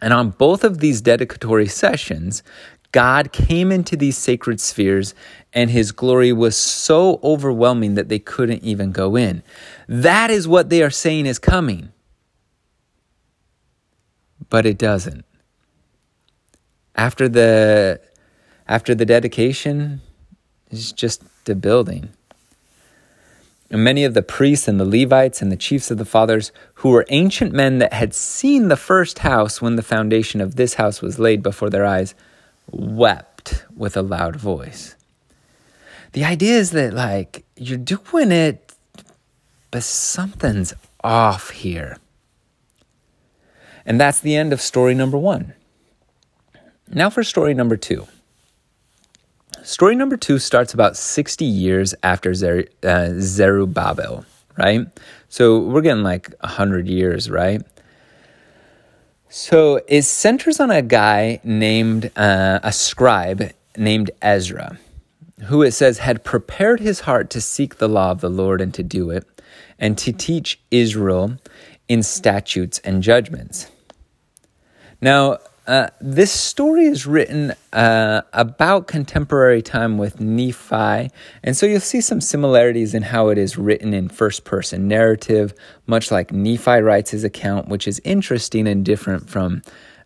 And 0.00 0.14
on 0.14 0.30
both 0.30 0.62
of 0.62 0.78
these 0.78 1.00
dedicatory 1.00 1.66
sessions, 1.66 2.44
God 2.92 3.32
came 3.32 3.72
into 3.72 3.96
these 3.96 4.16
sacred 4.16 4.60
spheres 4.60 5.14
and 5.52 5.68
his 5.68 5.90
glory 5.90 6.32
was 6.32 6.56
so 6.56 7.18
overwhelming 7.24 7.94
that 7.96 8.08
they 8.08 8.20
couldn't 8.20 8.62
even 8.62 8.92
go 8.92 9.16
in. 9.16 9.42
That 9.88 10.30
is 10.30 10.46
what 10.46 10.70
they 10.70 10.82
are 10.82 10.90
saying 10.90 11.26
is 11.26 11.40
coming. 11.40 11.90
But 14.48 14.64
it 14.64 14.78
doesn't. 14.78 15.24
After 16.94 17.28
the 17.28 18.00
after 18.68 18.94
the 18.94 19.06
dedication, 19.06 20.02
it's 20.70 20.92
just 20.92 21.22
the 21.46 21.56
building. 21.56 22.10
And 23.72 23.82
many 23.82 24.04
of 24.04 24.12
the 24.12 24.22
priests 24.22 24.68
and 24.68 24.78
the 24.78 24.84
Levites 24.84 25.40
and 25.40 25.50
the 25.50 25.56
chiefs 25.56 25.90
of 25.90 25.96
the 25.96 26.04
fathers, 26.04 26.52
who 26.74 26.90
were 26.90 27.06
ancient 27.08 27.54
men 27.54 27.78
that 27.78 27.94
had 27.94 28.12
seen 28.12 28.68
the 28.68 28.76
first 28.76 29.20
house 29.20 29.62
when 29.62 29.76
the 29.76 29.82
foundation 29.82 30.42
of 30.42 30.56
this 30.56 30.74
house 30.74 31.00
was 31.00 31.18
laid 31.18 31.42
before 31.42 31.70
their 31.70 31.86
eyes, 31.86 32.14
wept 32.70 33.64
with 33.74 33.96
a 33.96 34.02
loud 34.02 34.36
voice. 34.36 34.94
The 36.12 36.22
idea 36.22 36.58
is 36.58 36.72
that, 36.72 36.92
like, 36.92 37.46
you're 37.56 37.78
doing 37.78 38.30
it, 38.30 38.74
but 39.70 39.82
something's 39.82 40.74
off 41.02 41.48
here. 41.48 41.96
And 43.86 43.98
that's 43.98 44.20
the 44.20 44.36
end 44.36 44.52
of 44.52 44.60
story 44.60 44.94
number 44.94 45.16
one. 45.16 45.54
Now 46.88 47.08
for 47.08 47.24
story 47.24 47.54
number 47.54 47.78
two. 47.78 48.06
Story 49.62 49.94
number 49.94 50.16
two 50.16 50.40
starts 50.40 50.74
about 50.74 50.96
60 50.96 51.44
years 51.44 51.94
after 52.02 52.34
Zer- 52.34 52.68
uh, 52.82 53.10
Zerubbabel, 53.18 54.24
right? 54.58 54.86
So 55.28 55.60
we're 55.60 55.82
getting 55.82 56.02
like 56.02 56.34
100 56.40 56.88
years, 56.88 57.30
right? 57.30 57.62
So 59.28 59.80
it 59.86 60.02
centers 60.02 60.58
on 60.58 60.72
a 60.72 60.82
guy 60.82 61.40
named, 61.44 62.10
uh, 62.16 62.58
a 62.62 62.72
scribe 62.72 63.52
named 63.76 64.10
Ezra, 64.20 64.78
who 65.44 65.62
it 65.62 65.72
says 65.72 65.98
had 65.98 66.24
prepared 66.24 66.80
his 66.80 67.00
heart 67.00 67.30
to 67.30 67.40
seek 67.40 67.76
the 67.76 67.88
law 67.88 68.10
of 68.10 68.20
the 68.20 68.28
Lord 68.28 68.60
and 68.60 68.74
to 68.74 68.82
do 68.82 69.10
it, 69.10 69.24
and 69.78 69.96
to 69.98 70.12
teach 70.12 70.60
Israel 70.72 71.38
in 71.88 72.02
statutes 72.02 72.80
and 72.80 73.00
judgments. 73.00 73.70
Now, 75.00 75.38
uh, 75.66 75.88
this 76.00 76.32
story 76.32 76.86
is 76.86 77.06
written 77.06 77.54
uh, 77.72 78.22
about 78.32 78.88
contemporary 78.88 79.62
time 79.62 79.96
with 79.96 80.20
Nephi, 80.20 81.10
and 81.44 81.56
so 81.56 81.66
you'll 81.66 81.80
see 81.80 82.00
some 82.00 82.20
similarities 82.20 82.94
in 82.94 83.02
how 83.02 83.28
it 83.28 83.38
is 83.38 83.56
written 83.56 83.94
in 83.94 84.08
first 84.08 84.44
person 84.44 84.88
narrative, 84.88 85.54
much 85.86 86.10
like 86.10 86.32
Nephi 86.32 86.80
writes 86.80 87.12
his 87.12 87.22
account, 87.22 87.68
which 87.68 87.86
is 87.86 88.00
interesting 88.04 88.66
and 88.66 88.84
different 88.84 89.30
from 89.30 89.62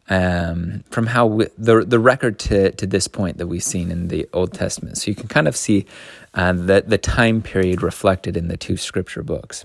um, 0.08 0.84
from 0.90 1.06
how 1.06 1.26
we, 1.26 1.46
the 1.56 1.84
the 1.84 1.98
record 1.98 2.38
to 2.40 2.72
to 2.72 2.86
this 2.86 3.08
point 3.08 3.38
that 3.38 3.46
we've 3.46 3.62
seen 3.62 3.90
in 3.90 4.08
the 4.08 4.28
Old 4.34 4.52
Testament. 4.52 4.98
So 4.98 5.10
you 5.10 5.14
can 5.14 5.28
kind 5.28 5.48
of 5.48 5.56
see 5.56 5.86
uh, 6.34 6.52
the 6.52 6.84
the 6.86 6.98
time 6.98 7.40
period 7.40 7.82
reflected 7.82 8.36
in 8.36 8.48
the 8.48 8.58
two 8.58 8.76
scripture 8.76 9.22
books. 9.22 9.64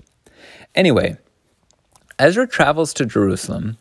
Anyway, 0.74 1.18
Ezra 2.18 2.48
travels 2.48 2.94
to 2.94 3.04
Jerusalem 3.04 3.76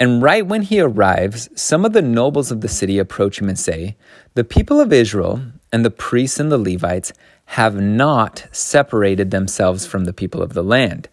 and 0.00 0.22
right 0.22 0.46
when 0.46 0.62
he 0.62 0.80
arrives, 0.80 1.50
some 1.54 1.84
of 1.84 1.92
the 1.92 2.00
nobles 2.00 2.50
of 2.50 2.62
the 2.62 2.68
city 2.68 2.98
approach 2.98 3.38
him 3.38 3.50
and 3.50 3.58
say, 3.58 3.96
The 4.34 4.44
people 4.44 4.80
of 4.80 4.94
Israel 4.94 5.42
and 5.70 5.84
the 5.84 5.90
priests 5.90 6.40
and 6.40 6.50
the 6.50 6.56
Levites 6.56 7.12
have 7.44 7.78
not 7.78 8.46
separated 8.50 9.30
themselves 9.30 9.86
from 9.86 10.06
the 10.06 10.14
people 10.14 10.40
of 10.40 10.54
the 10.54 10.64
land. 10.64 11.10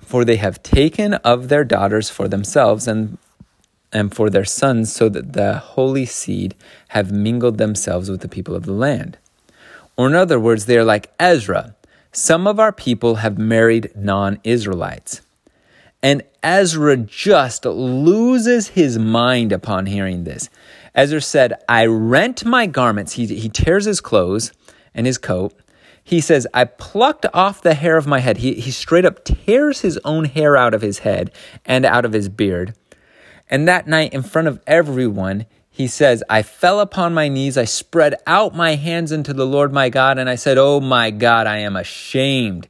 For 0.00 0.24
they 0.24 0.36
have 0.36 0.62
taken 0.62 1.14
of 1.14 1.48
their 1.48 1.62
daughters 1.62 2.08
for 2.08 2.26
themselves 2.26 2.88
and, 2.88 3.18
and 3.92 4.14
for 4.14 4.30
their 4.30 4.46
sons, 4.46 4.90
so 4.90 5.10
that 5.10 5.34
the 5.34 5.58
holy 5.58 6.06
seed 6.06 6.54
have 6.88 7.12
mingled 7.12 7.58
themselves 7.58 8.08
with 8.08 8.22
the 8.22 8.28
people 8.28 8.54
of 8.54 8.64
the 8.64 8.72
land. 8.72 9.18
Or, 9.94 10.06
in 10.06 10.14
other 10.14 10.40
words, 10.40 10.64
they 10.64 10.78
are 10.78 10.84
like 10.84 11.12
Ezra. 11.20 11.74
Some 12.12 12.46
of 12.46 12.58
our 12.58 12.72
people 12.72 13.16
have 13.16 13.36
married 13.36 13.92
non 13.94 14.40
Israelites. 14.42 15.20
And 16.02 16.22
Ezra 16.42 16.96
just 16.96 17.64
loses 17.64 18.68
his 18.68 18.98
mind 18.98 19.52
upon 19.52 19.86
hearing 19.86 20.24
this. 20.24 20.48
Ezra 20.94 21.20
said, 21.20 21.54
I 21.68 21.86
rent 21.86 22.44
my 22.44 22.66
garments. 22.66 23.12
He, 23.12 23.26
he 23.26 23.48
tears 23.48 23.84
his 23.84 24.00
clothes 24.00 24.52
and 24.94 25.06
his 25.06 25.18
coat. 25.18 25.54
He 26.02 26.20
says, 26.20 26.46
I 26.54 26.64
plucked 26.64 27.26
off 27.34 27.62
the 27.62 27.74
hair 27.74 27.96
of 27.96 28.06
my 28.06 28.20
head. 28.20 28.38
He, 28.38 28.54
he 28.54 28.70
straight 28.70 29.04
up 29.04 29.24
tears 29.24 29.82
his 29.82 29.98
own 30.04 30.24
hair 30.24 30.56
out 30.56 30.74
of 30.74 30.82
his 30.82 31.00
head 31.00 31.30
and 31.64 31.84
out 31.84 32.04
of 32.04 32.12
his 32.12 32.28
beard. 32.28 32.74
And 33.48 33.68
that 33.68 33.86
night, 33.86 34.14
in 34.14 34.22
front 34.22 34.48
of 34.48 34.60
everyone, 34.66 35.46
he 35.68 35.86
says, 35.86 36.22
I 36.28 36.42
fell 36.42 36.80
upon 36.80 37.14
my 37.14 37.28
knees. 37.28 37.58
I 37.58 37.64
spread 37.64 38.14
out 38.26 38.56
my 38.56 38.74
hands 38.74 39.12
unto 39.12 39.32
the 39.32 39.46
Lord 39.46 39.72
my 39.72 39.88
God. 39.88 40.18
And 40.18 40.28
I 40.28 40.34
said, 40.34 40.56
Oh 40.56 40.80
my 40.80 41.10
God, 41.10 41.46
I 41.46 41.58
am 41.58 41.76
ashamed 41.76 42.68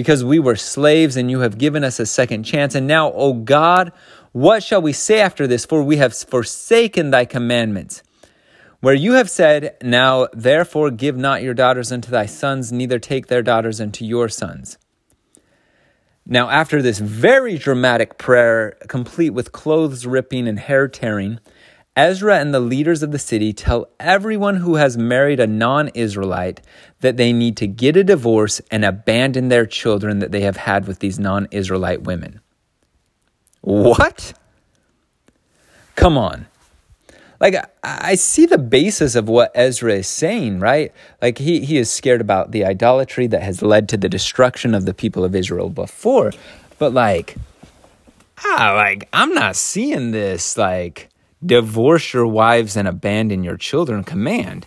because 0.00 0.24
we 0.24 0.38
were 0.38 0.56
slaves 0.56 1.14
and 1.18 1.30
you 1.30 1.40
have 1.40 1.58
given 1.58 1.84
us 1.84 2.00
a 2.00 2.06
second 2.06 2.42
chance. 2.44 2.74
And 2.74 2.86
now, 2.86 3.12
O 3.12 3.34
God, 3.34 3.92
what 4.32 4.62
shall 4.62 4.80
we 4.80 4.94
say 4.94 5.20
after 5.20 5.46
this? 5.46 5.66
For 5.66 5.82
we 5.82 5.98
have 5.98 6.16
forsaken 6.16 7.10
thy 7.10 7.26
commandments. 7.26 8.02
Where 8.80 8.94
you 8.94 9.12
have 9.12 9.28
said, 9.28 9.76
Now 9.82 10.28
therefore 10.32 10.90
give 10.90 11.18
not 11.18 11.42
your 11.42 11.52
daughters 11.52 11.92
unto 11.92 12.10
thy 12.10 12.24
sons, 12.24 12.72
neither 12.72 12.98
take 12.98 13.26
their 13.26 13.42
daughters 13.42 13.78
unto 13.78 14.06
your 14.06 14.30
sons. 14.30 14.78
Now, 16.24 16.48
after 16.48 16.80
this 16.80 16.98
very 16.98 17.58
dramatic 17.58 18.16
prayer, 18.16 18.78
complete 18.88 19.30
with 19.30 19.52
clothes 19.52 20.06
ripping 20.06 20.48
and 20.48 20.58
hair 20.58 20.88
tearing, 20.88 21.40
Ezra 21.96 22.38
and 22.38 22.54
the 22.54 22.60
leaders 22.60 23.02
of 23.02 23.10
the 23.10 23.18
city 23.18 23.52
tell 23.52 23.88
everyone 23.98 24.56
who 24.56 24.76
has 24.76 24.96
married 24.96 25.40
a 25.40 25.46
non 25.46 25.88
Israelite 25.88 26.60
that 27.00 27.16
they 27.16 27.32
need 27.32 27.56
to 27.56 27.66
get 27.66 27.96
a 27.96 28.04
divorce 28.04 28.60
and 28.70 28.84
abandon 28.84 29.48
their 29.48 29.66
children 29.66 30.20
that 30.20 30.30
they 30.30 30.42
have 30.42 30.56
had 30.56 30.86
with 30.86 31.00
these 31.00 31.18
non 31.18 31.48
Israelite 31.50 32.02
women. 32.02 32.40
What? 33.60 34.32
Come 35.96 36.16
on. 36.16 36.46
Like, 37.40 37.56
I 37.82 38.16
see 38.16 38.44
the 38.44 38.58
basis 38.58 39.14
of 39.14 39.28
what 39.28 39.50
Ezra 39.54 39.94
is 39.94 40.08
saying, 40.08 40.60
right? 40.60 40.92
Like, 41.22 41.38
he, 41.38 41.64
he 41.64 41.78
is 41.78 41.90
scared 41.90 42.20
about 42.20 42.52
the 42.52 42.66
idolatry 42.66 43.26
that 43.28 43.42
has 43.42 43.62
led 43.62 43.88
to 43.88 43.96
the 43.96 44.10
destruction 44.10 44.74
of 44.74 44.84
the 44.84 44.92
people 44.92 45.24
of 45.24 45.34
Israel 45.34 45.70
before. 45.70 46.32
But, 46.78 46.92
like, 46.92 47.36
ah, 48.44 48.74
like, 48.76 49.08
I'm 49.14 49.32
not 49.32 49.56
seeing 49.56 50.10
this, 50.10 50.58
like, 50.58 51.08
divorce 51.44 52.12
your 52.12 52.26
wives 52.26 52.76
and 52.76 52.86
abandon 52.86 53.44
your 53.44 53.56
children 53.56 54.04
command. 54.04 54.66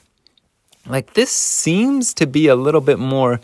Like 0.88 1.14
this 1.14 1.32
seems 1.32 2.14
to 2.16 2.28
be 2.28 2.48
a 2.48 2.56
little 2.56 2.82
bit 2.82 3.00
more 3.00 3.40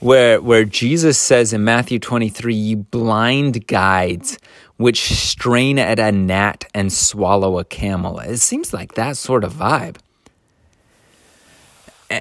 where 0.00 0.40
where 0.40 0.64
Jesus 0.64 1.18
says 1.18 1.52
in 1.52 1.62
Matthew 1.62 1.98
23, 1.98 2.54
"You 2.54 2.76
blind 2.78 3.66
guides 3.66 4.38
which 4.76 5.12
strain 5.12 5.78
at 5.78 5.98
a 5.98 6.10
gnat 6.10 6.64
and 6.74 6.92
swallow 6.92 7.58
a 7.58 7.64
camel." 7.64 8.18
It 8.18 8.38
seems 8.38 8.72
like 8.72 8.94
that 8.94 9.16
sort 9.16 9.44
of 9.44 9.52
vibe. 9.52 9.96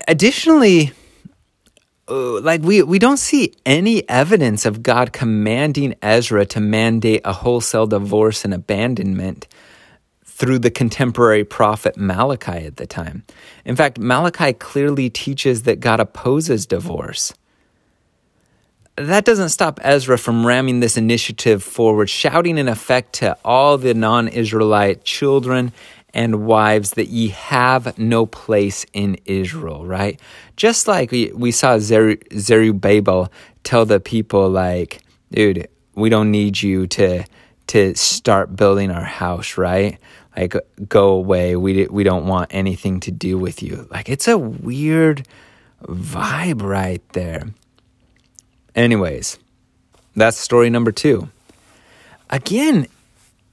Additionally, 0.07 0.91
uh, 2.09 2.41
like 2.41 2.61
we 2.61 2.83
we 2.83 2.99
don't 2.99 3.17
see 3.17 3.53
any 3.65 4.07
evidence 4.07 4.65
of 4.65 4.83
God 4.83 5.13
commanding 5.13 5.95
Ezra 6.01 6.45
to 6.47 6.59
mandate 6.59 7.21
a 7.25 7.33
wholesale 7.33 7.87
divorce 7.87 8.45
and 8.45 8.53
abandonment 8.53 9.47
through 10.39 10.59
the 10.59 10.71
contemporary 10.71 11.43
prophet 11.43 11.97
Malachi 11.97 12.65
at 12.65 12.77
the 12.77 12.87
time. 12.87 13.23
In 13.65 13.75
fact, 13.75 13.99
Malachi 13.99 14.53
clearly 14.53 15.09
teaches 15.09 15.63
that 15.63 15.81
God 15.81 15.99
opposes 15.99 16.65
divorce. 16.65 17.33
that 18.95 19.25
doesn't 19.25 19.49
stop 19.49 19.79
Ezra 19.83 20.17
from 20.17 20.45
ramming 20.47 20.79
this 20.81 20.97
initiative 20.97 21.63
forward, 21.63 22.09
shouting 22.09 22.57
in 22.57 22.69
effect 22.69 23.13
to 23.13 23.37
all 23.45 23.77
the 23.77 23.93
non 23.93 24.29
Israelite 24.29 25.03
children 25.03 25.73
and 26.13 26.45
wives 26.45 26.91
that 26.91 27.09
ye 27.09 27.29
have 27.29 27.97
no 27.97 28.25
place 28.25 28.85
in 28.93 29.17
Israel, 29.25 29.85
right? 29.85 30.19
Just 30.57 30.87
like 30.87 31.11
we, 31.11 31.31
we 31.33 31.51
saw 31.51 31.79
Zerubbabel 31.79 33.31
tell 33.63 33.85
the 33.85 33.99
people, 33.99 34.49
like, 34.49 35.01
dude, 35.31 35.67
we 35.95 36.09
don't 36.09 36.31
need 36.31 36.61
you 36.61 36.87
to 36.87 37.25
to 37.69 37.95
start 37.95 38.55
building 38.55 38.89
our 38.89 39.03
house, 39.03 39.57
right? 39.57 39.99
Like, 40.39 40.55
go 40.87 41.09
away. 41.09 41.57
We 41.57 41.85
we 41.87 42.03
don't 42.05 42.25
want 42.25 42.47
anything 42.51 43.01
to 43.01 43.11
do 43.11 43.37
with 43.37 43.61
you. 43.61 43.87
Like, 43.91 44.07
it's 44.07 44.27
a 44.27 44.37
weird 44.37 45.27
vibe 45.83 46.61
right 46.61 47.03
there. 47.11 47.49
Anyways, 48.73 49.37
that's 50.15 50.37
story 50.37 50.69
number 50.69 50.93
two. 50.93 51.27
Again, 52.29 52.87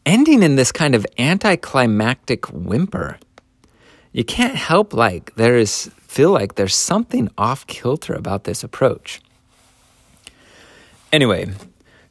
ending 0.04 0.44
in 0.44 0.54
this 0.54 0.70
kind 0.70 0.94
of 0.94 1.04
anticlimactic 1.18 2.46
whimper. 2.52 3.18
You 4.12 4.22
can't 4.22 4.54
help 4.54 4.94
like 4.94 5.34
there 5.34 5.56
is 5.56 5.90
feel 6.06 6.30
like 6.30 6.54
there's 6.54 6.76
something 6.76 7.28
off 7.36 7.66
kilter 7.66 8.14
about 8.14 8.44
this 8.44 8.62
approach. 8.62 9.20
Anyway, 11.12 11.48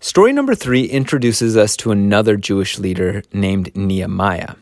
story 0.01 0.34
number 0.34 0.53
3 0.53 0.84
introduces 0.84 1.55
us 1.55 1.77
to 1.77 1.91
another 1.91 2.36
Jewish 2.36 2.77
leader 2.77 3.24
named 3.32 3.75
Nehemiah. 3.75 4.55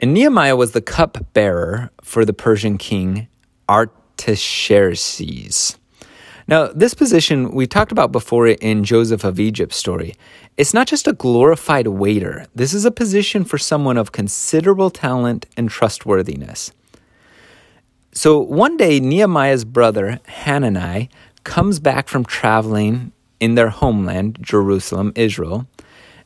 And 0.00 0.14
Nehemiah 0.14 0.54
was 0.54 0.70
the 0.72 0.80
cupbearer 0.80 1.90
for 2.02 2.24
the 2.24 2.32
Persian 2.32 2.78
king 2.78 3.26
Artaxerxes. 3.68 5.76
Now, 6.46 6.68
this 6.68 6.94
position 6.94 7.52
we 7.52 7.66
talked 7.66 7.92
about 7.92 8.12
before 8.12 8.48
in 8.48 8.84
Joseph 8.84 9.24
of 9.24 9.40
Egypt's 9.40 9.76
story. 9.76 10.14
It's 10.56 10.72
not 10.72 10.86
just 10.86 11.06
a 11.06 11.12
glorified 11.12 11.88
waiter, 11.88 12.46
this 12.54 12.72
is 12.72 12.84
a 12.84 12.90
position 12.90 13.44
for 13.44 13.58
someone 13.58 13.98
of 13.98 14.12
considerable 14.12 14.90
talent 14.90 15.46
and 15.56 15.68
trustworthiness. 15.68 16.72
So 18.12 18.40
one 18.40 18.76
day, 18.76 18.98
Nehemiah's 18.98 19.64
brother, 19.64 20.20
Hanani, 20.26 21.10
comes 21.44 21.80
back 21.80 22.08
from 22.08 22.24
traveling 22.24 23.12
in 23.40 23.54
their 23.54 23.68
homeland, 23.68 24.38
Jerusalem, 24.40 25.12
Israel, 25.14 25.66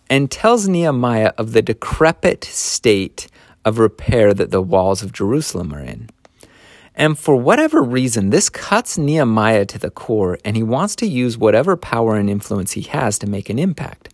and 0.09 0.31
tells 0.31 0.69
Nehemiah 0.69 1.33
of 1.37 1.53
the 1.53 1.63
decrepit 1.63 2.45
state 2.45 3.27
of 3.65 3.79
repair 3.79 4.35
that 4.35 4.51
the 4.51 4.63
walls 4.63 5.03
of 5.03 5.13
Jerusalem 5.13 5.73
are 5.73 5.83
in. 5.83 6.11
And 6.95 7.19
for 7.19 7.37
whatever 7.37 7.83
reason, 7.83 8.31
this 8.31 8.51
cuts 8.51 8.99
Nehemiah 8.99 9.65
to 9.67 9.79
the 9.79 9.91
core, 9.91 10.39
and 10.45 10.57
he 10.57 10.63
wants 10.63 10.95
to 10.97 11.07
use 11.07 11.39
whatever 11.39 11.77
power 11.77 12.17
and 12.17 12.29
influence 12.29 12.73
he 12.73 12.83
has 12.83 13.19
to 13.21 13.27
make 13.27 13.49
an 13.49 13.59
impact. 13.59 14.13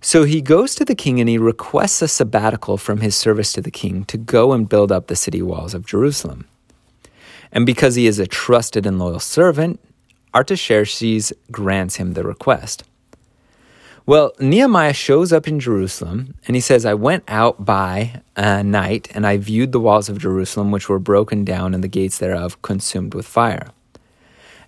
So 0.00 0.24
he 0.24 0.40
goes 0.40 0.74
to 0.74 0.84
the 0.84 0.94
king 0.94 1.20
and 1.20 1.28
he 1.28 1.38
requests 1.38 2.02
a 2.02 2.08
sabbatical 2.08 2.76
from 2.76 3.00
his 3.00 3.16
service 3.16 3.52
to 3.54 3.60
the 3.60 3.70
king 3.70 4.04
to 4.06 4.18
go 4.18 4.52
and 4.52 4.68
build 4.68 4.92
up 4.92 5.06
the 5.06 5.16
city 5.16 5.42
walls 5.42 5.74
of 5.74 5.86
Jerusalem. 5.86 6.46
And 7.50 7.64
because 7.64 7.94
he 7.94 8.06
is 8.06 8.18
a 8.18 8.26
trusted 8.26 8.86
and 8.86 8.98
loyal 8.98 9.20
servant, 9.20 9.80
Artaxerxes 10.34 11.32
grants 11.50 11.96
him 11.96 12.12
the 12.12 12.24
request. 12.24 12.84
Well, 14.08 14.32
Nehemiah 14.38 14.92
shows 14.92 15.32
up 15.32 15.48
in 15.48 15.58
Jerusalem 15.58 16.36
and 16.46 16.54
he 16.54 16.60
says, 16.60 16.86
I 16.86 16.94
went 16.94 17.24
out 17.26 17.64
by 17.64 18.22
uh, 18.36 18.62
night 18.62 19.08
and 19.12 19.26
I 19.26 19.36
viewed 19.36 19.72
the 19.72 19.80
walls 19.80 20.08
of 20.08 20.20
Jerusalem, 20.20 20.70
which 20.70 20.88
were 20.88 21.00
broken 21.00 21.44
down 21.44 21.74
and 21.74 21.82
the 21.82 21.88
gates 21.88 22.18
thereof 22.18 22.62
consumed 22.62 23.14
with 23.14 23.26
fire. 23.26 23.72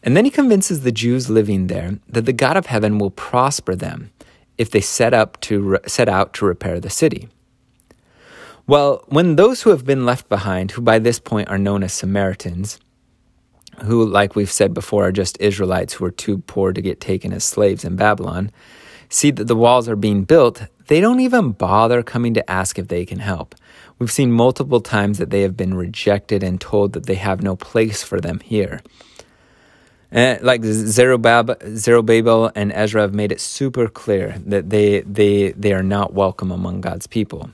And 0.02 0.16
then 0.16 0.24
he 0.24 0.32
convinces 0.32 0.82
the 0.82 0.90
Jews 0.90 1.30
living 1.30 1.68
there 1.68 2.00
that 2.08 2.26
the 2.26 2.32
God 2.32 2.56
of 2.56 2.66
heaven 2.66 2.98
will 2.98 3.12
prosper 3.12 3.76
them 3.76 4.10
if 4.56 4.72
they 4.72 4.80
set, 4.80 5.14
up 5.14 5.40
to 5.42 5.60
re- 5.60 5.78
set 5.86 6.08
out 6.08 6.34
to 6.34 6.44
repair 6.44 6.80
the 6.80 6.90
city. 6.90 7.28
Well, 8.66 9.04
when 9.06 9.36
those 9.36 9.62
who 9.62 9.70
have 9.70 9.86
been 9.86 10.04
left 10.04 10.28
behind, 10.28 10.72
who 10.72 10.82
by 10.82 10.98
this 10.98 11.20
point 11.20 11.48
are 11.48 11.58
known 11.58 11.84
as 11.84 11.92
Samaritans, 11.92 12.80
who, 13.84 14.04
like 14.04 14.34
we've 14.34 14.50
said 14.50 14.74
before, 14.74 15.06
are 15.06 15.12
just 15.12 15.40
Israelites 15.40 15.94
who 15.94 16.04
were 16.04 16.10
too 16.10 16.38
poor 16.38 16.72
to 16.72 16.82
get 16.82 17.00
taken 17.00 17.32
as 17.32 17.44
slaves 17.44 17.84
in 17.84 17.94
Babylon, 17.94 18.50
see 19.08 19.30
that 19.30 19.44
the 19.44 19.56
walls 19.56 19.88
are 19.88 19.96
being 19.96 20.24
built, 20.24 20.62
they 20.86 21.00
don't 21.00 21.20
even 21.20 21.52
bother 21.52 22.02
coming 22.02 22.34
to 22.34 22.50
ask 22.50 22.78
if 22.78 22.88
they 22.88 23.04
can 23.04 23.18
help. 23.18 23.54
We've 23.98 24.10
seen 24.10 24.30
multiple 24.30 24.80
times 24.80 25.18
that 25.18 25.30
they 25.30 25.42
have 25.42 25.56
been 25.56 25.74
rejected 25.74 26.42
and 26.42 26.60
told 26.60 26.92
that 26.92 27.06
they 27.06 27.16
have 27.16 27.42
no 27.42 27.56
place 27.56 28.02
for 28.02 28.20
them 28.20 28.40
here. 28.40 28.80
And 30.10 30.40
like 30.42 30.64
Zerubbabel, 30.64 31.56
Zerubbabel 31.76 32.50
and 32.54 32.72
Ezra 32.72 33.02
have 33.02 33.12
made 33.12 33.32
it 33.32 33.40
super 33.40 33.88
clear 33.88 34.36
that 34.46 34.70
they, 34.70 35.00
they, 35.00 35.52
they 35.52 35.72
are 35.72 35.82
not 35.82 36.14
welcome 36.14 36.50
among 36.50 36.80
God's 36.80 37.06
people. 37.06 37.50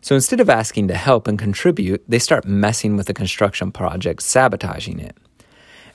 So 0.00 0.14
instead 0.14 0.40
of 0.40 0.50
asking 0.50 0.88
to 0.88 0.94
help 0.94 1.26
and 1.26 1.38
contribute, 1.38 2.02
they 2.06 2.18
start 2.18 2.44
messing 2.44 2.96
with 2.96 3.06
the 3.06 3.14
construction 3.14 3.72
project, 3.72 4.22
sabotaging 4.22 5.00
it. 5.00 5.16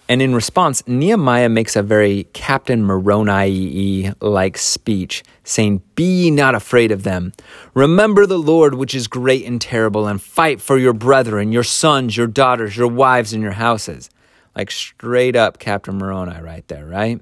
And 0.09 0.21
in 0.21 0.33
response, 0.33 0.87
Nehemiah 0.87 1.49
makes 1.49 1.75
a 1.75 1.83
very 1.83 2.25
Captain 2.31 2.83
Moroni 2.83 4.13
like 4.21 4.57
speech, 4.57 5.21
saying, 5.43 5.81
Be 5.95 6.23
ye 6.23 6.31
not 6.31 6.55
afraid 6.55 6.91
of 6.91 7.03
them. 7.03 7.33
Remember 7.73 8.25
the 8.25 8.39
Lord, 8.39 8.75
which 8.75 8.95
is 8.95 9.07
great 9.07 9.45
and 9.45 9.59
terrible, 9.59 10.07
and 10.07 10.21
fight 10.21 10.61
for 10.61 10.77
your 10.77 10.93
brethren, 10.93 11.51
your 11.51 11.63
sons, 11.63 12.15
your 12.15 12.27
daughters, 12.27 12.77
your 12.77 12.87
wives, 12.87 13.33
and 13.33 13.43
your 13.43 13.53
houses. 13.53 14.09
Like 14.55 14.71
straight 14.71 15.35
up 15.35 15.59
Captain 15.59 15.97
Moroni 15.97 16.41
right 16.41 16.67
there, 16.69 16.85
right? 16.85 17.21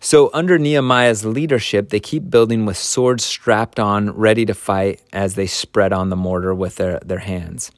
So, 0.00 0.30
under 0.32 0.58
Nehemiah's 0.58 1.24
leadership, 1.24 1.90
they 1.90 2.00
keep 2.00 2.28
building 2.28 2.64
with 2.64 2.76
swords 2.76 3.24
strapped 3.24 3.78
on, 3.78 4.10
ready 4.10 4.44
to 4.46 4.54
fight 4.54 5.00
as 5.12 5.36
they 5.36 5.46
spread 5.46 5.92
on 5.92 6.08
the 6.08 6.16
mortar 6.16 6.52
with 6.52 6.74
their, 6.76 6.98
their 7.00 7.20
hands. 7.20 7.70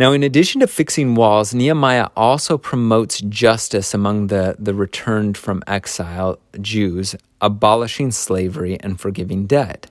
Now, 0.00 0.12
in 0.12 0.22
addition 0.22 0.60
to 0.60 0.66
fixing 0.66 1.14
walls, 1.14 1.52
Nehemiah 1.52 2.08
also 2.16 2.56
promotes 2.56 3.20
justice 3.20 3.92
among 3.92 4.28
the, 4.28 4.56
the 4.58 4.72
returned 4.72 5.36
from 5.36 5.62
exile 5.66 6.38
Jews, 6.58 7.14
abolishing 7.42 8.10
slavery 8.10 8.80
and 8.80 8.98
forgiving 8.98 9.46
debt. 9.46 9.90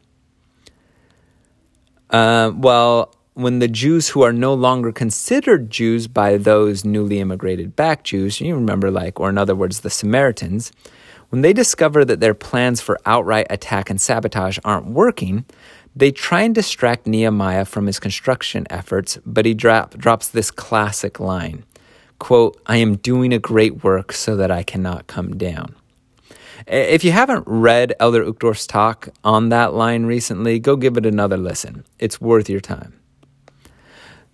Uh, 2.09 2.51
well, 2.55 3.13
when 3.35 3.59
the 3.59 3.67
Jews 3.67 4.09
who 4.09 4.23
are 4.23 4.33
no 4.33 4.55
longer 4.55 4.91
considered 4.91 5.69
Jews 5.69 6.07
by 6.07 6.37
those 6.37 6.83
newly 6.83 7.19
immigrated 7.19 7.75
back 7.75 8.03
Jews, 8.03 8.41
you 8.41 8.55
remember, 8.55 8.89
like, 8.89 9.19
or 9.19 9.29
in 9.29 9.37
other 9.37 9.53
words, 9.53 9.81
the 9.81 9.91
Samaritans, 9.91 10.71
when 11.29 11.41
they 11.41 11.53
discover 11.53 12.03
that 12.05 12.19
their 12.19 12.33
plans 12.33 12.81
for 12.81 12.99
outright 13.05 13.47
attack 13.49 13.89
and 13.89 13.99
sabotage 13.99 14.59
aren't 14.63 14.87
working, 14.87 15.45
they 15.95 16.11
try 16.11 16.41
and 16.41 16.53
distract 16.53 17.07
Nehemiah 17.07 17.65
from 17.65 17.87
his 17.87 17.99
construction 17.99 18.67
efforts, 18.69 19.17
but 19.25 19.45
he 19.45 19.53
drop, 19.53 19.97
drops 19.97 20.29
this 20.29 20.51
classic 20.51 21.19
line 21.19 21.63
quote, 22.19 22.61
I 22.67 22.77
am 22.77 22.97
doing 22.97 23.33
a 23.33 23.39
great 23.39 23.83
work 23.83 24.11
so 24.11 24.35
that 24.35 24.51
I 24.51 24.61
cannot 24.61 25.07
come 25.07 25.37
down. 25.37 25.73
If 26.67 27.03
you 27.03 27.11
haven't 27.11 27.45
read 27.47 27.93
Elder 27.99 28.23
Uchtdorf's 28.23 28.67
talk 28.67 29.09
on 29.23 29.49
that 29.49 29.73
line 29.73 30.05
recently, 30.05 30.59
go 30.59 30.75
give 30.75 30.97
it 30.97 31.05
another 31.05 31.37
listen. 31.37 31.85
It's 31.97 32.21
worth 32.21 32.49
your 32.49 32.59
time. 32.59 32.99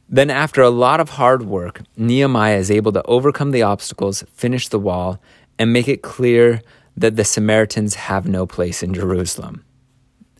Then, 0.09 0.29
after 0.29 0.61
a 0.61 0.69
lot 0.69 0.99
of 0.99 1.11
hard 1.11 1.43
work, 1.43 1.81
Nehemiah 1.95 2.57
is 2.57 2.69
able 2.69 2.91
to 2.91 3.03
overcome 3.03 3.51
the 3.51 3.63
obstacles, 3.63 4.23
finish 4.33 4.67
the 4.67 4.79
wall, 4.79 5.19
and 5.57 5.71
make 5.71 5.87
it 5.87 6.03
clear 6.03 6.61
that 6.97 7.15
the 7.15 7.23
Samaritans 7.23 7.95
have 7.95 8.27
no 8.27 8.45
place 8.45 8.81
in 8.81 8.93
Jerusalem. 8.93 9.65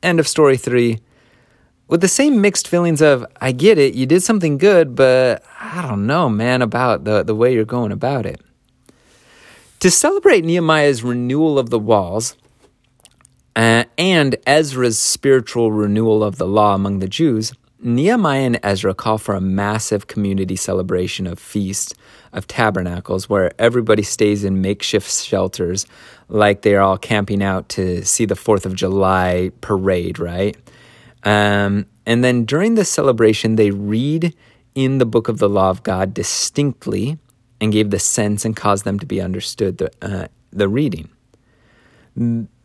End 0.02 0.20
of 0.20 0.28
story 0.28 0.58
three 0.58 1.00
with 1.88 2.02
the 2.02 2.08
same 2.08 2.42
mixed 2.42 2.68
feelings 2.68 3.02
of 3.02 3.26
I 3.40 3.52
get 3.52 3.78
it, 3.78 3.94
you 3.94 4.06
did 4.06 4.24
something 4.24 4.58
good, 4.58 4.96
but 4.96 5.44
I 5.60 5.82
don't 5.88 6.08
know, 6.08 6.30
man, 6.30 6.62
about 6.62 7.04
the, 7.04 7.24
the 7.24 7.36
way 7.36 7.54
you're 7.54 7.66
going 7.66 7.92
about 7.92 8.26
it. 8.26 8.42
To 9.82 9.92
celebrate 9.92 10.44
Nehemiah's 10.44 11.04
renewal 11.04 11.60
of 11.60 11.70
the 11.70 11.80
walls 11.80 12.36
uh, 13.56 13.84
and 13.98 14.36
Ezra's 14.48 14.98
spiritual 14.98 15.72
renewal 15.72 16.24
of 16.24 16.38
the 16.38 16.48
law 16.48 16.74
among 16.74 17.00
the 17.00 17.08
Jews, 17.08 17.54
Nehemiah 17.80 18.42
and 18.42 18.60
Ezra 18.64 18.96
call 18.96 19.20
for 19.20 19.36
a 19.36 19.42
massive 19.42 20.08
community 20.08 20.56
celebration 20.56 21.28
of 21.28 21.38
feast 21.38 21.94
of 22.36 22.48
tabernacles 22.48 23.28
where 23.30 23.52
everybody 23.60 24.04
stays 24.04 24.44
in 24.44 24.62
makeshift 24.62 25.10
shelters 25.10 25.88
like 26.28 26.62
they're 26.62 26.82
all 26.82 26.98
camping 26.98 27.42
out 27.42 27.70
to 27.70 28.04
see 28.04 28.26
the 28.26 28.36
4th 28.36 28.66
of 28.66 28.76
July 28.76 29.52
parade, 29.62 30.20
right? 30.20 30.56
Um, 31.24 31.88
and 32.06 32.24
then 32.24 32.46
during 32.46 32.76
the 32.76 32.86
celebration, 32.86 33.56
they 33.56 33.72
read 33.72 34.36
in 34.76 35.00
the 35.00 35.06
book 35.06 35.28
of 35.28 35.40
the 35.40 35.50
law 35.50 35.70
of 35.70 35.82
God 35.84 36.14
distinctly 36.14 37.18
and 37.60 37.72
gave 37.72 37.90
the 37.90 38.00
sense 38.00 38.46
and 38.46 38.56
caused 38.56 38.84
them 38.84 39.00
to 39.00 39.06
be 39.06 39.22
understood 39.22 39.78
the, 39.78 39.92
uh, 40.02 40.28
the 40.52 40.68
reading. 40.68 41.10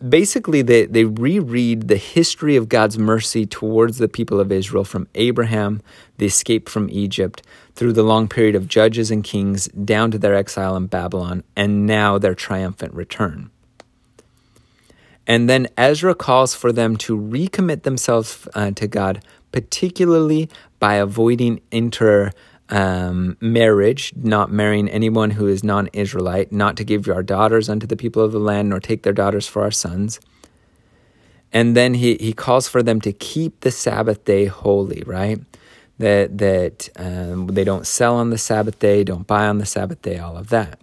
Basically, 0.08 0.62
they, 0.62 0.86
they 0.86 1.04
reread 1.04 1.88
the 1.88 1.96
history 1.96 2.54
of 2.54 2.68
God's 2.68 2.98
mercy 2.98 3.46
towards 3.46 3.98
the 3.98 4.08
people 4.08 4.38
of 4.38 4.52
Israel 4.52 4.84
from 4.84 5.08
Abraham, 5.16 5.82
the 6.18 6.26
escape 6.26 6.68
from 6.68 6.88
Egypt, 6.90 7.42
through 7.74 7.94
the 7.94 8.04
long 8.04 8.28
period 8.28 8.54
of 8.54 8.68
judges 8.68 9.10
and 9.10 9.24
kings, 9.24 9.66
down 9.68 10.12
to 10.12 10.18
their 10.18 10.36
exile 10.36 10.76
in 10.76 10.86
Babylon, 10.86 11.42
and 11.56 11.84
now 11.84 12.16
their 12.16 12.34
triumphant 12.34 12.94
return. 12.94 13.50
And 15.26 15.48
then 15.48 15.68
Ezra 15.76 16.14
calls 16.14 16.54
for 16.54 16.72
them 16.72 16.96
to 16.98 17.18
recommit 17.18 17.82
themselves 17.82 18.46
uh, 18.54 18.70
to 18.72 18.86
God, 18.86 19.24
particularly 19.52 20.48
by 20.78 20.94
avoiding 20.94 21.60
inter 21.70 22.30
um, 22.70 23.36
marriage, 23.40 24.12
not 24.16 24.50
marrying 24.50 24.88
anyone 24.88 25.30
who 25.30 25.46
is 25.46 25.62
non 25.62 25.88
Israelite, 25.92 26.52
not 26.52 26.76
to 26.76 26.84
give 26.84 27.08
our 27.08 27.22
daughters 27.22 27.68
unto 27.68 27.86
the 27.86 27.96
people 27.96 28.22
of 28.22 28.32
the 28.32 28.38
land, 28.38 28.70
nor 28.70 28.80
take 28.80 29.02
their 29.02 29.12
daughters 29.12 29.46
for 29.46 29.62
our 29.62 29.70
sons. 29.70 30.20
And 31.52 31.76
then 31.76 31.94
he, 31.94 32.16
he 32.16 32.32
calls 32.32 32.68
for 32.68 32.82
them 32.82 33.00
to 33.00 33.12
keep 33.12 33.60
the 33.60 33.72
Sabbath 33.72 34.24
day 34.24 34.46
holy, 34.46 35.02
right? 35.04 35.40
That, 35.98 36.38
that 36.38 36.88
um, 36.96 37.48
they 37.48 37.64
don't 37.64 37.86
sell 37.86 38.16
on 38.16 38.30
the 38.30 38.38
Sabbath 38.38 38.78
day, 38.78 39.04
don't 39.04 39.26
buy 39.26 39.46
on 39.46 39.58
the 39.58 39.66
Sabbath 39.66 40.00
day, 40.00 40.18
all 40.18 40.36
of 40.36 40.48
that. 40.48 40.80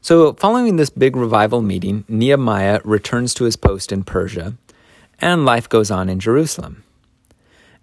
So, 0.00 0.32
following 0.32 0.76
this 0.76 0.90
big 0.90 1.16
revival 1.16 1.60
meeting, 1.60 2.04
Nehemiah 2.08 2.80
returns 2.84 3.34
to 3.34 3.44
his 3.44 3.56
post 3.56 3.92
in 3.92 4.04
Persia, 4.04 4.54
and 5.20 5.44
life 5.44 5.68
goes 5.68 5.90
on 5.90 6.08
in 6.08 6.18
Jerusalem. 6.18 6.84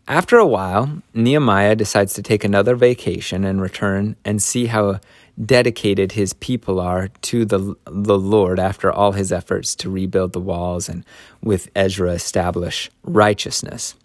After 0.07 0.37
a 0.37 0.45
while, 0.45 1.01
Nehemiah 1.15 1.75
decides 1.75 2.13
to 2.13 2.21
take 2.21 2.43
another 2.43 2.75
vacation 2.75 3.43
and 3.43 3.59
return 3.59 4.15
and 4.23 4.41
see 4.41 4.67
how 4.67 4.99
dedicated 5.43 6.11
his 6.11 6.33
people 6.33 6.79
are 6.79 7.07
to 7.23 7.43
the, 7.43 7.75
the 7.85 8.17
Lord 8.17 8.59
after 8.59 8.91
all 8.91 9.13
his 9.13 9.31
efforts 9.31 9.75
to 9.77 9.89
rebuild 9.89 10.33
the 10.33 10.39
walls 10.39 10.87
and 10.87 11.03
with 11.41 11.69
Ezra 11.75 12.11
establish 12.11 12.91
righteousness. 13.03 13.95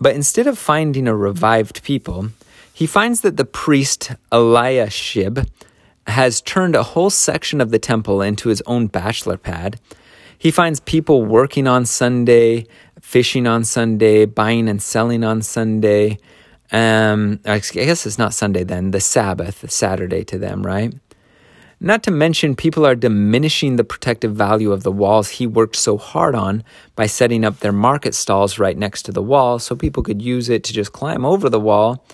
But 0.00 0.16
instead 0.16 0.48
of 0.48 0.58
finding 0.58 1.06
a 1.06 1.14
revived 1.14 1.84
people, 1.84 2.30
he 2.72 2.86
finds 2.86 3.20
that 3.20 3.36
the 3.36 3.44
priest 3.44 4.12
Eliashib 4.32 5.46
has 6.08 6.40
turned 6.40 6.74
a 6.74 6.82
whole 6.82 7.10
section 7.10 7.60
of 7.60 7.70
the 7.70 7.78
temple 7.78 8.20
into 8.20 8.48
his 8.48 8.62
own 8.66 8.88
bachelor 8.88 9.36
pad. 9.36 9.78
He 10.38 10.50
finds 10.50 10.80
people 10.80 11.24
working 11.24 11.66
on 11.66 11.84
Sunday, 11.84 12.66
fishing 13.08 13.46
on 13.46 13.64
Sunday, 13.64 14.26
buying 14.26 14.68
and 14.68 14.82
selling 14.82 15.24
on 15.24 15.40
Sunday. 15.40 16.18
Um, 16.70 17.40
I 17.46 17.58
guess 17.58 18.04
it's 18.04 18.18
not 18.18 18.34
Sunday 18.34 18.64
then, 18.64 18.90
the 18.90 19.00
Sabbath, 19.00 19.70
Saturday 19.70 20.24
to 20.24 20.36
them, 20.36 20.62
right? 20.62 20.92
Not 21.80 22.02
to 22.02 22.10
mention, 22.10 22.54
people 22.54 22.84
are 22.84 22.94
diminishing 22.94 23.76
the 23.76 23.84
protective 23.84 24.34
value 24.34 24.72
of 24.72 24.82
the 24.82 24.92
walls 24.92 25.30
he 25.30 25.46
worked 25.46 25.76
so 25.76 25.96
hard 25.96 26.34
on 26.34 26.62
by 26.96 27.06
setting 27.06 27.46
up 27.46 27.60
their 27.60 27.72
market 27.72 28.14
stalls 28.14 28.58
right 28.58 28.76
next 28.76 29.04
to 29.04 29.12
the 29.12 29.22
wall 29.22 29.58
so 29.58 29.74
people 29.74 30.02
could 30.02 30.20
use 30.20 30.50
it 30.50 30.62
to 30.64 30.74
just 30.74 30.92
climb 30.92 31.24
over 31.24 31.48
the 31.48 31.58
wall. 31.58 32.04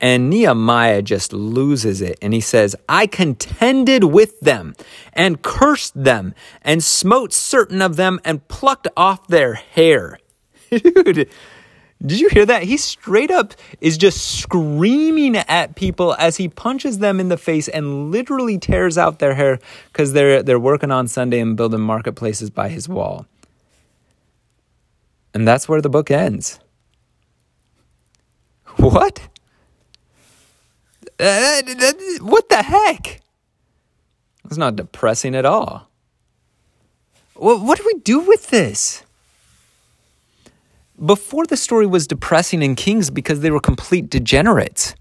And 0.00 0.30
Nehemiah 0.30 1.02
just 1.02 1.34
loses 1.34 2.00
it 2.00 2.16
and 2.22 2.32
he 2.32 2.40
says, 2.40 2.74
I 2.88 3.06
contended 3.06 4.04
with 4.04 4.40
them 4.40 4.74
and 5.12 5.42
cursed 5.42 6.02
them 6.02 6.32
and 6.62 6.82
smote 6.82 7.34
certain 7.34 7.82
of 7.82 7.96
them 7.96 8.18
and 8.24 8.48
plucked 8.48 8.88
off 8.96 9.28
their 9.28 9.52
hair. 9.52 10.18
Dude, 10.70 11.28
did 12.04 12.20
you 12.20 12.28
hear 12.28 12.46
that? 12.46 12.62
He 12.62 12.76
straight 12.76 13.30
up 13.30 13.54
is 13.80 13.98
just 13.98 14.38
screaming 14.38 15.36
at 15.36 15.74
people 15.74 16.14
as 16.18 16.36
he 16.36 16.48
punches 16.48 16.98
them 16.98 17.18
in 17.18 17.28
the 17.28 17.36
face 17.36 17.66
and 17.68 18.12
literally 18.12 18.56
tears 18.58 18.96
out 18.96 19.18
their 19.18 19.34
hair 19.34 19.58
because 19.92 20.12
they're 20.12 20.42
they're 20.42 20.60
working 20.60 20.92
on 20.92 21.08
Sunday 21.08 21.40
and 21.40 21.56
building 21.56 21.80
marketplaces 21.80 22.50
by 22.50 22.68
his 22.68 22.88
wall. 22.88 23.26
And 25.34 25.46
that's 25.46 25.68
where 25.68 25.80
the 25.80 25.90
book 25.90 26.10
ends. 26.10 26.60
What? 28.76 29.28
Uh, 31.18 31.62
what 32.20 32.48
the 32.48 32.62
heck? 32.62 33.20
It's 34.44 34.56
not 34.56 34.76
depressing 34.76 35.34
at 35.34 35.44
all. 35.44 35.90
What, 37.34 37.60
what 37.60 37.78
do 37.78 37.84
we 37.86 38.00
do 38.00 38.20
with 38.20 38.50
this? 38.50 39.02
Before 41.04 41.46
the 41.46 41.56
story 41.56 41.86
was 41.86 42.08
depressing 42.08 42.62
in 42.62 42.74
Kings 42.74 43.08
because 43.10 43.40
they 43.40 43.50
were 43.50 43.60
complete 43.60 44.10
degenerates. 44.10 44.96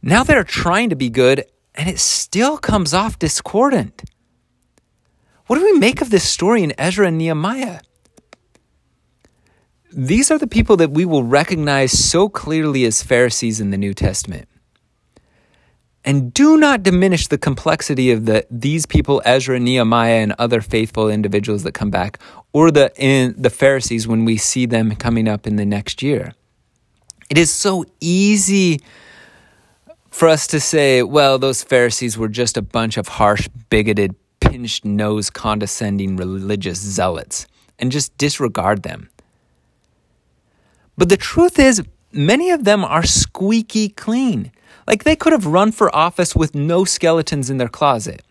Now 0.00 0.24
they're 0.24 0.44
trying 0.44 0.88
to 0.90 0.96
be 0.96 1.10
good 1.10 1.44
and 1.74 1.88
it 1.88 1.98
still 1.98 2.56
comes 2.56 2.94
off 2.94 3.18
discordant. 3.18 4.04
What 5.46 5.58
do 5.58 5.64
we 5.64 5.78
make 5.78 6.00
of 6.00 6.10
this 6.10 6.24
story 6.24 6.62
in 6.62 6.72
Ezra 6.78 7.08
and 7.08 7.18
Nehemiah? 7.18 7.80
These 9.92 10.30
are 10.30 10.38
the 10.38 10.46
people 10.46 10.76
that 10.78 10.90
we 10.90 11.04
will 11.04 11.24
recognize 11.24 11.92
so 11.92 12.28
clearly 12.28 12.84
as 12.84 13.02
Pharisees 13.02 13.60
in 13.60 13.70
the 13.70 13.78
New 13.78 13.94
Testament. 13.94 14.48
And 16.06 16.32
do 16.32 16.56
not 16.56 16.84
diminish 16.84 17.26
the 17.26 17.36
complexity 17.36 18.12
of 18.12 18.26
the 18.26 18.46
these 18.48 18.86
people, 18.86 19.20
Ezra, 19.24 19.58
Nehemiah, 19.58 20.22
and 20.22 20.34
other 20.38 20.60
faithful 20.60 21.10
individuals 21.10 21.64
that 21.64 21.72
come 21.72 21.90
back, 21.90 22.20
or 22.52 22.70
the 22.70 22.92
in 22.96 23.34
the 23.36 23.50
Pharisees 23.50 24.06
when 24.06 24.24
we 24.24 24.36
see 24.36 24.66
them 24.66 24.94
coming 24.94 25.26
up 25.26 25.48
in 25.48 25.56
the 25.56 25.66
next 25.66 26.02
year. 26.02 26.32
It 27.28 27.38
is 27.38 27.50
so 27.50 27.84
easy 28.00 28.80
for 30.10 30.28
us 30.28 30.46
to 30.46 30.60
say, 30.60 31.02
well, 31.02 31.38
those 31.38 31.64
Pharisees 31.64 32.16
were 32.16 32.28
just 32.28 32.56
a 32.56 32.62
bunch 32.62 32.96
of 32.96 33.08
harsh, 33.08 33.48
bigoted, 33.68 34.14
pinched 34.38 34.84
nose, 34.84 35.28
condescending 35.28 36.16
religious 36.16 36.78
zealots, 36.78 37.48
and 37.80 37.90
just 37.90 38.16
disregard 38.16 38.84
them. 38.84 39.10
But 40.96 41.08
the 41.08 41.16
truth 41.16 41.58
is, 41.58 41.82
many 42.12 42.50
of 42.50 42.62
them 42.62 42.84
are 42.84 43.04
squeaky 43.04 43.88
clean. 43.88 44.52
Like 44.86 45.04
they 45.04 45.16
could 45.16 45.32
have 45.32 45.46
run 45.46 45.72
for 45.72 45.94
office 45.94 46.34
with 46.36 46.54
no 46.54 46.84
skeletons 46.84 47.50
in 47.50 47.56
their 47.56 47.68
closet. 47.68 48.22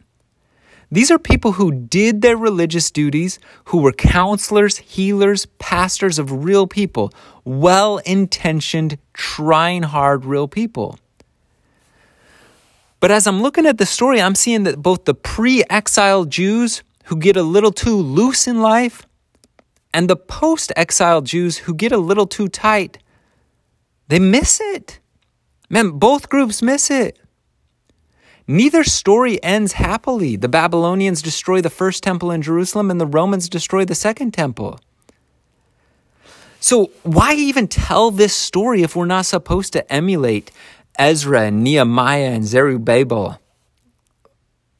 These 0.92 1.12
are 1.12 1.20
people 1.20 1.54
who 1.54 1.72
did 1.72 2.22
their 2.22 2.38
religious 2.38 2.92
duties, 2.92 3.40
who 3.66 3.80
were 3.80 3.92
counselors, 3.92 4.78
healers, 4.78 5.48
pastors 5.58 6.20
of 6.20 6.46
real 6.46 6.68
people, 6.68 7.12
well 7.44 7.98
intentioned, 8.00 8.98
trying 9.14 9.84
hard, 9.84 10.26
real 10.26 10.48
people. 10.48 11.00
But 13.00 13.12
as 13.12 13.28
I'm 13.28 13.42
looking 13.42 13.66
at 13.66 13.78
the 13.78 13.86
story, 13.86 14.22
I'm 14.22 14.36
seeing 14.36 14.64
that 14.64 14.82
both 14.82 15.06
the 15.06 15.14
pre 15.14 15.64
exile 15.70 16.26
Jews 16.26 16.84
who 17.06 17.18
get 17.18 17.36
a 17.36 17.44
little 17.44 17.72
too 17.72 17.98
loose 17.98 18.48
in 18.48 18.62
life 18.62 19.06
and 19.94 20.10
the 20.10 20.16
post 20.16 20.72
exile 20.76 21.22
Jews 21.22 21.58
who 21.60 21.74
get 21.74 21.92
a 21.92 21.98
little 21.98 22.28
too 22.28 22.48
tight, 22.48 23.00
they 24.08 24.20
miss 24.20 24.60
it. 24.62 25.00
Man, 25.76 26.00
both 26.00 26.30
groups 26.30 26.62
miss 26.62 26.90
it. 26.90 27.20
Neither 28.48 28.86
story 28.86 29.44
ends 29.44 29.74
happily. 29.74 30.38
The 30.38 30.48
Babylonians 30.48 31.22
destroy 31.22 31.60
the 31.60 31.70
first 31.70 32.02
temple 32.02 32.32
in 32.32 32.42
Jerusalem 32.42 32.90
and 32.90 33.02
the 33.02 33.06
Romans 33.06 33.50
destroy 33.50 33.84
the 33.84 33.94
second 33.94 34.32
temple. 34.32 34.80
So, 36.62 36.92
why 37.04 37.34
even 37.34 37.68
tell 37.68 38.10
this 38.10 38.34
story 38.34 38.84
if 38.84 38.96
we're 38.96 39.06
not 39.06 39.26
supposed 39.26 39.74
to 39.74 39.92
emulate 39.92 40.50
Ezra 40.98 41.48
and 41.48 41.62
Nehemiah 41.62 42.32
and 42.32 42.46
Zerubbabel? 42.46 43.42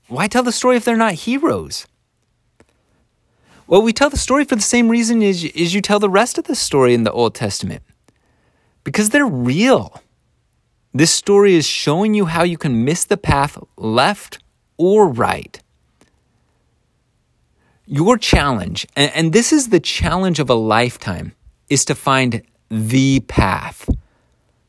Why 0.08 0.28
tell 0.28 0.44
the 0.44 0.54
story 0.54 0.78
if 0.78 0.86
they're 0.86 0.96
not 0.96 1.16
heroes? 1.16 1.88
Well, 3.68 3.82
we 3.82 3.92
tell 3.92 4.10
the 4.10 4.16
story 4.16 4.46
for 4.46 4.56
the 4.56 4.62
same 4.62 4.88
reason 4.88 5.22
as, 5.22 5.44
as 5.44 5.74
you 5.74 5.82
tell 5.82 6.00
the 6.00 6.10
rest 6.10 6.38
of 6.38 6.46
the 6.46 6.56
story 6.56 6.94
in 6.94 7.04
the 7.04 7.12
Old 7.12 7.36
Testament 7.36 7.84
because 8.86 9.10
they're 9.10 9.28
real. 9.28 10.02
This 10.96 11.12
story 11.12 11.56
is 11.56 11.68
showing 11.68 12.14
you 12.14 12.24
how 12.24 12.44
you 12.44 12.58
can 12.58 12.86
miss 12.86 13.04
the 13.04 13.18
path 13.18 13.62
left 13.76 14.40
or 14.78 15.10
right. 15.10 15.62
Your 17.86 18.18
challenge, 18.18 18.88
and 18.96 19.34
this 19.34 19.52
is 19.52 19.68
the 19.68 19.82
challenge 19.82 20.40
of 20.40 20.50
a 20.50 20.54
lifetime, 20.54 21.34
is 21.68 21.84
to 21.84 21.96
find 21.96 22.44
the 22.70 23.20
path, 23.28 23.90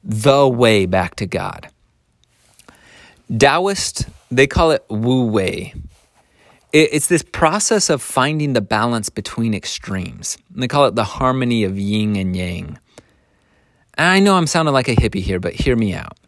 the 0.03 0.49
way 0.49 0.85
back 0.85 1.15
to 1.15 1.27
God. 1.27 1.69
Taoist, 3.31 4.09
they 4.29 4.49
call 4.49 4.73
it 4.73 4.85
Wu 4.91 5.27
Wei. 5.27 5.75
It's 6.73 7.07
this 7.07 7.23
process 7.23 7.89
of 7.89 8.03
finding 8.03 8.53
the 8.53 8.61
balance 8.61 9.11
between 9.11 9.55
extremes. 9.55 10.39
They 10.51 10.67
call 10.67 10.87
it 10.87 10.97
the 10.97 11.05
harmony 11.05 11.63
of 11.63 11.79
yin 11.79 12.17
and 12.17 12.35
yang. 12.35 12.81
I 13.97 14.21
know 14.21 14.37
I'm 14.37 14.47
sounding 14.47 14.75
like 14.75 14.89
a 14.89 14.97
hippie 14.97 15.23
here, 15.23 15.41
but 15.41 15.55
hear 15.55 15.77
me 15.77 15.95
out. 15.95 16.19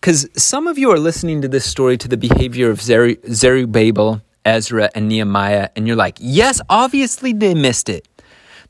Because 0.00 0.28
some 0.36 0.66
of 0.66 0.78
you 0.78 0.90
are 0.90 0.98
listening 0.98 1.42
to 1.42 1.48
this 1.48 1.64
story 1.64 1.96
to 1.98 2.08
the 2.08 2.16
behavior 2.16 2.70
of 2.70 2.80
Zer- 2.80 3.16
Zerubbabel, 3.32 4.22
Ezra, 4.44 4.90
and 4.94 5.08
Nehemiah, 5.08 5.70
and 5.74 5.86
you're 5.86 5.96
like, 5.96 6.18
yes, 6.20 6.60
obviously 6.68 7.32
they 7.32 7.54
missed 7.54 7.88
it. 7.88 8.06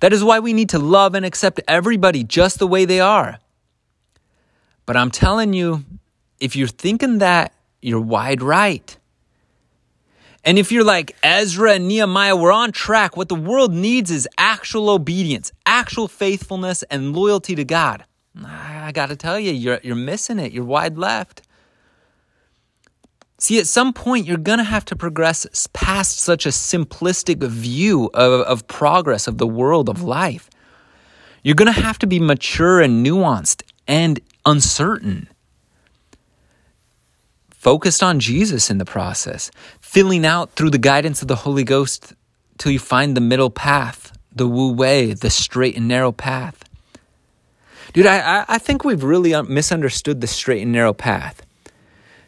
That 0.01 0.13
is 0.13 0.23
why 0.23 0.41
we 0.41 0.53
need 0.53 0.71
to 0.71 0.79
love 0.79 1.15
and 1.15 1.25
accept 1.25 1.61
everybody 1.67 2.25
just 2.25 2.59
the 2.59 2.67
way 2.67 2.85
they 2.85 3.01
are. 3.01 3.39
But 4.85 4.97
I'm 4.97 5.11
telling 5.11 5.53
you, 5.53 5.85
if 6.41 6.55
you're 6.55 6.69
thinking 6.69 7.19
that, 7.19 7.53
you're 7.83 8.01
wide 8.01 8.43
right. 8.43 8.97
And 10.47 10.61
if 10.61 10.71
you're 10.71 10.85
like 10.85 11.17
Ezra 11.25 11.73
and 11.73 11.89
Nehemiah, 11.89 12.37
we're 12.37 12.53
on 12.53 12.71
track. 12.71 13.17
What 13.17 13.29
the 13.29 13.35
world 13.35 13.75
needs 13.75 14.13
is 14.13 14.29
actual 14.39 14.89
obedience, 14.89 15.51
actual 15.67 16.07
faithfulness, 16.07 16.85
and 16.85 17.17
loyalty 17.17 17.57
to 17.57 17.65
God. 17.65 18.05
I 18.45 18.93
got 18.93 19.09
to 19.09 19.17
tell 19.17 19.41
you, 19.41 19.53
you're, 19.53 19.81
you're 19.83 19.97
missing 19.97 20.39
it. 20.39 20.53
You're 20.53 20.65
wide 20.65 20.97
left. 20.97 21.43
See, 23.39 23.59
at 23.59 23.67
some 23.67 23.93
point, 23.93 24.25
you're 24.25 24.37
going 24.37 24.59
to 24.59 24.65
have 24.65 24.85
to 24.85 24.97
progress 24.97 25.67
past 25.73 26.21
such 26.21 26.47
a 26.47 26.51
simplistic 26.51 27.43
view 27.43 28.09
of, 28.15 28.43
of 28.43 28.69
progress, 28.69 29.27
of 29.27 29.39
the 29.39 29.49
world, 29.49 29.89
of 29.89 30.03
life. 30.03 30.49
You're 31.43 31.57
going 31.57 31.73
to 31.73 31.81
have 31.81 31.99
to 31.99 32.07
be 32.07 32.21
mature 32.21 32.81
and 32.81 33.05
nuanced 33.05 33.65
and 33.89 34.21
uncertain 34.45 35.29
focused 37.67 38.01
on 38.01 38.21
Jesus 38.21 38.71
in 38.71 38.79
the 38.79 38.85
process, 38.85 39.51
filling 39.81 40.25
out 40.25 40.53
through 40.53 40.71
the 40.71 40.79
guidance 40.79 41.21
of 41.21 41.27
the 41.27 41.35
Holy 41.35 41.65
Ghost 41.65 42.13
till 42.59 42.71
you 42.71 42.79
find 42.79 43.17
the 43.17 43.21
middle 43.21 43.51
path, 43.51 44.17
the 44.33 44.47
Wu 44.47 44.73
Wei, 44.73 45.15
the 45.15 45.31
straight 45.31 45.77
and 45.77 45.89
narrow 45.89 46.13
path. 46.13 46.63
Dude, 47.93 48.07
I, 48.07 48.45
I 48.47 48.59
think 48.59 48.85
we've 48.85 49.03
really 49.03 49.35
misunderstood 49.43 50.21
the 50.21 50.29
straight 50.29 50.63
and 50.63 50.71
narrow 50.71 50.93
path. 50.93 51.43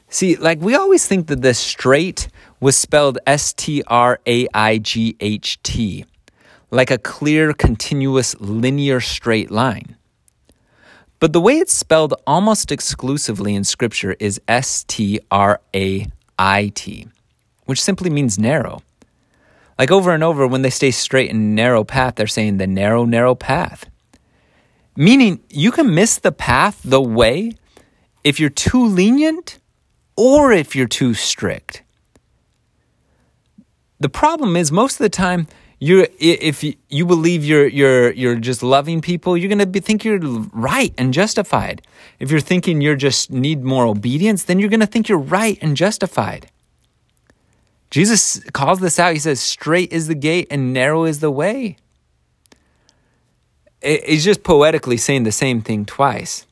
See, 0.08 0.34
like 0.34 0.60
we 0.60 0.74
always 0.74 1.06
think 1.06 1.28
that 1.28 1.42
the 1.42 1.54
straight 1.54 2.26
was 2.58 2.76
spelled 2.76 3.20
S 3.24 3.52
T 3.52 3.84
R 3.86 4.18
A 4.26 4.48
I 4.52 4.78
G 4.78 5.14
H 5.20 5.62
T, 5.62 6.04
like 6.72 6.90
a 6.90 6.98
clear, 6.98 7.52
continuous, 7.52 8.34
linear 8.40 8.98
straight 9.00 9.52
line. 9.52 9.97
But 11.20 11.32
the 11.32 11.40
way 11.40 11.58
it's 11.58 11.72
spelled 11.72 12.14
almost 12.26 12.70
exclusively 12.70 13.54
in 13.54 13.64
Scripture 13.64 14.14
is 14.20 14.40
S 14.46 14.84
T 14.84 15.20
R 15.30 15.60
A 15.74 16.06
I 16.38 16.72
T, 16.74 17.08
which 17.64 17.82
simply 17.82 18.08
means 18.08 18.38
narrow. 18.38 18.82
Like 19.78 19.90
over 19.90 20.12
and 20.12 20.22
over, 20.22 20.46
when 20.46 20.62
they 20.62 20.70
stay 20.70 20.90
straight 20.90 21.30
and 21.30 21.54
narrow 21.54 21.84
path, 21.84 22.16
they're 22.16 22.26
saying 22.26 22.58
the 22.58 22.66
narrow, 22.66 23.04
narrow 23.04 23.34
path. 23.34 23.86
Meaning 24.96 25.40
you 25.48 25.70
can 25.70 25.94
miss 25.94 26.18
the 26.18 26.32
path, 26.32 26.80
the 26.84 27.00
way, 27.00 27.52
if 28.24 28.40
you're 28.40 28.50
too 28.50 28.84
lenient 28.84 29.58
or 30.16 30.52
if 30.52 30.74
you're 30.74 30.88
too 30.88 31.14
strict. 31.14 31.82
The 34.00 34.08
problem 34.08 34.56
is, 34.56 34.70
most 34.70 34.94
of 34.94 34.98
the 34.98 35.08
time, 35.08 35.48
you 35.80 36.06
if 36.18 36.64
you 36.64 37.06
believe 37.06 37.44
you're 37.44 37.66
you're 37.66 38.12
you're 38.12 38.36
just 38.36 38.62
loving 38.62 39.00
people, 39.00 39.36
you're 39.36 39.48
going 39.48 39.72
to 39.72 39.80
think 39.80 40.04
you're 40.04 40.18
right 40.18 40.92
and 40.98 41.14
justified. 41.14 41.82
If 42.18 42.30
you're 42.30 42.40
thinking 42.40 42.80
you're 42.80 42.96
just 42.96 43.30
need 43.30 43.62
more 43.62 43.86
obedience, 43.86 44.44
then 44.44 44.58
you're 44.58 44.70
going 44.70 44.80
to 44.80 44.86
think 44.86 45.08
you're 45.08 45.18
right 45.18 45.58
and 45.62 45.76
justified. 45.76 46.50
Jesus 47.90 48.40
calls 48.52 48.80
this 48.80 48.98
out. 48.98 49.12
He 49.12 49.18
says, 49.18 49.40
"Straight 49.40 49.92
is 49.92 50.08
the 50.08 50.14
gate 50.14 50.48
and 50.50 50.72
narrow 50.72 51.04
is 51.04 51.20
the 51.20 51.30
way." 51.30 51.76
He's 53.80 54.24
just 54.24 54.42
poetically 54.42 54.96
saying 54.96 55.22
the 55.22 55.32
same 55.32 55.62
thing 55.62 55.84
twice. 55.84 56.44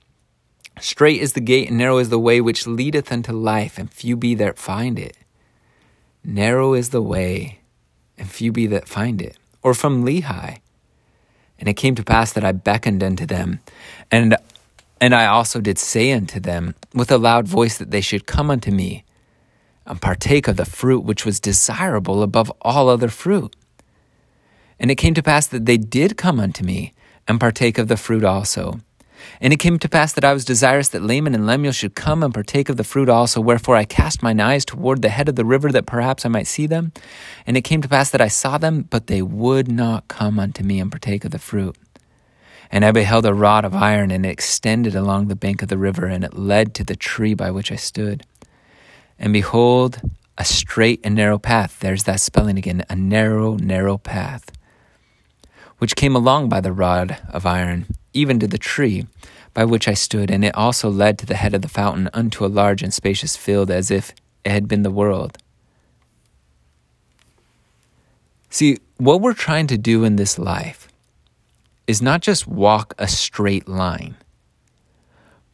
Straight 0.78 1.20
is 1.20 1.32
the 1.32 1.40
gate 1.40 1.68
and 1.68 1.78
narrow 1.78 1.98
is 1.98 2.10
the 2.10 2.20
way 2.20 2.40
which 2.40 2.66
leadeth 2.66 3.10
unto 3.10 3.32
life, 3.32 3.76
and 3.76 3.90
few 3.90 4.16
be 4.16 4.34
that 4.36 4.58
find 4.58 4.98
it. 4.98 5.16
Narrow 6.22 6.74
is 6.74 6.90
the 6.90 7.02
way 7.02 7.60
and 8.18 8.30
few 8.30 8.52
be 8.52 8.66
that 8.68 8.88
find 8.88 9.20
it. 9.20 9.36
Or 9.62 9.74
from 9.74 10.04
Lehi. 10.04 10.58
And 11.58 11.68
it 11.68 11.74
came 11.74 11.94
to 11.94 12.04
pass 12.04 12.32
that 12.32 12.44
I 12.44 12.52
beckoned 12.52 13.02
unto 13.02 13.26
them, 13.26 13.60
and 14.10 14.36
and 15.00 15.14
I 15.14 15.26
also 15.26 15.60
did 15.60 15.78
say 15.78 16.12
unto 16.12 16.40
them 16.40 16.74
with 16.94 17.10
a 17.10 17.18
loud 17.18 17.48
voice 17.48 17.78
that 17.78 17.90
they 17.90 18.00
should 18.00 18.26
come 18.26 18.50
unto 18.50 18.70
me, 18.70 19.04
and 19.86 20.00
partake 20.00 20.48
of 20.48 20.56
the 20.56 20.64
fruit 20.64 21.00
which 21.00 21.24
was 21.24 21.40
desirable 21.40 22.22
above 22.22 22.52
all 22.60 22.88
other 22.88 23.08
fruit. 23.08 23.54
And 24.78 24.90
it 24.90 24.96
came 24.96 25.14
to 25.14 25.22
pass 25.22 25.46
that 25.46 25.64
they 25.64 25.78
did 25.78 26.16
come 26.16 26.38
unto 26.38 26.62
me, 26.64 26.92
and 27.26 27.40
partake 27.40 27.78
of 27.78 27.88
the 27.88 27.96
fruit 27.96 28.24
also. 28.24 28.80
And 29.40 29.52
it 29.52 29.58
came 29.58 29.78
to 29.78 29.88
pass 29.88 30.12
that 30.12 30.24
I 30.24 30.32
was 30.32 30.44
desirous 30.44 30.88
that 30.88 31.02
Laman 31.02 31.34
and 31.34 31.46
Lemuel 31.46 31.72
should 31.72 31.94
come 31.94 32.22
and 32.22 32.32
partake 32.32 32.68
of 32.68 32.76
the 32.76 32.84
fruit 32.84 33.08
also. 33.08 33.40
Wherefore 33.40 33.76
I 33.76 33.84
cast 33.84 34.22
mine 34.22 34.40
eyes 34.40 34.64
toward 34.64 35.02
the 35.02 35.08
head 35.08 35.28
of 35.28 35.36
the 35.36 35.44
river 35.44 35.70
that 35.72 35.86
perhaps 35.86 36.24
I 36.24 36.28
might 36.28 36.46
see 36.46 36.66
them. 36.66 36.92
And 37.46 37.56
it 37.56 37.62
came 37.62 37.82
to 37.82 37.88
pass 37.88 38.10
that 38.10 38.20
I 38.20 38.28
saw 38.28 38.58
them, 38.58 38.82
but 38.82 39.06
they 39.06 39.22
would 39.22 39.68
not 39.68 40.08
come 40.08 40.38
unto 40.38 40.62
me 40.62 40.80
and 40.80 40.90
partake 40.90 41.24
of 41.24 41.30
the 41.30 41.38
fruit. 41.38 41.76
And 42.70 42.84
I 42.84 42.90
beheld 42.90 43.26
a 43.26 43.34
rod 43.34 43.64
of 43.64 43.74
iron, 43.74 44.10
and 44.10 44.26
it 44.26 44.30
extended 44.30 44.94
along 44.94 45.28
the 45.28 45.36
bank 45.36 45.62
of 45.62 45.68
the 45.68 45.78
river, 45.78 46.06
and 46.06 46.24
it 46.24 46.34
led 46.34 46.74
to 46.74 46.84
the 46.84 46.96
tree 46.96 47.34
by 47.34 47.50
which 47.50 47.70
I 47.70 47.76
stood. 47.76 48.24
And 49.18 49.32
behold, 49.32 50.00
a 50.38 50.44
straight 50.44 51.00
and 51.04 51.14
narrow 51.14 51.38
path. 51.38 51.78
There's 51.80 52.04
that 52.04 52.20
spelling 52.20 52.58
again 52.58 52.84
a 52.90 52.96
narrow, 52.96 53.56
narrow 53.56 53.98
path, 53.98 54.50
which 55.78 55.96
came 55.96 56.16
along 56.16 56.48
by 56.48 56.60
the 56.60 56.72
rod 56.72 57.18
of 57.30 57.46
iron 57.46 57.86
even 58.12 58.38
to 58.40 58.46
the 58.46 58.58
tree 58.58 59.06
by 59.54 59.64
which 59.64 59.88
I 59.88 59.94
stood, 59.94 60.30
and 60.30 60.44
it 60.44 60.54
also 60.54 60.90
led 60.90 61.18
to 61.18 61.26
the 61.26 61.34
head 61.34 61.54
of 61.54 61.62
the 61.62 61.68
fountain 61.68 62.10
unto 62.12 62.44
a 62.44 62.46
large 62.46 62.82
and 62.82 62.92
spacious 62.92 63.38
field, 63.38 63.70
as 63.70 63.90
if 63.90 64.12
it 64.44 64.52
had 64.52 64.68
been 64.68 64.82
the 64.82 64.90
world. 64.90 65.38
See, 68.50 68.78
what 68.98 69.22
we're 69.22 69.32
trying 69.32 69.66
to 69.68 69.78
do 69.78 70.04
in 70.04 70.16
this 70.16 70.38
life 70.38 70.88
is 71.86 72.02
not 72.02 72.20
just 72.20 72.46
walk 72.46 72.94
a 72.98 73.08
straight 73.08 73.66
line, 73.66 74.16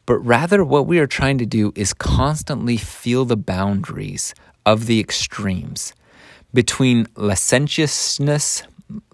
but 0.05 0.17
rather 0.17 0.65
what 0.65 0.85
we 0.85 0.99
are 0.99 1.07
trying 1.07 1.37
to 1.37 1.45
do 1.45 1.71
is 1.75 1.93
constantly 1.93 2.75
feel 2.75 3.23
the 3.23 3.37
boundaries 3.37 4.35
of 4.65 4.85
the 4.85 4.99
extremes 4.99 5.93
between 6.53 7.07
licentiousness, 7.15 8.63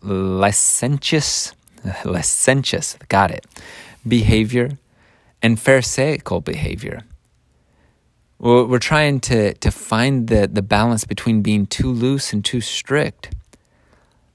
licentious, 0.01 1.53
licentious, 2.03 2.97
got 3.07 3.31
it, 3.31 3.45
behavior 4.07 4.77
and 5.41 5.59
pharisaical 5.59 6.41
behavior. 6.41 7.01
We're 8.39 8.79
trying 8.79 9.19
to, 9.21 9.53
to 9.53 9.71
find 9.71 10.29
the, 10.29 10.47
the 10.47 10.61
balance 10.61 11.03
between 11.03 11.41
being 11.41 11.65
too 11.65 11.91
loose 11.91 12.31
and 12.31 12.43
too 12.43 12.61
strict. 12.61 13.35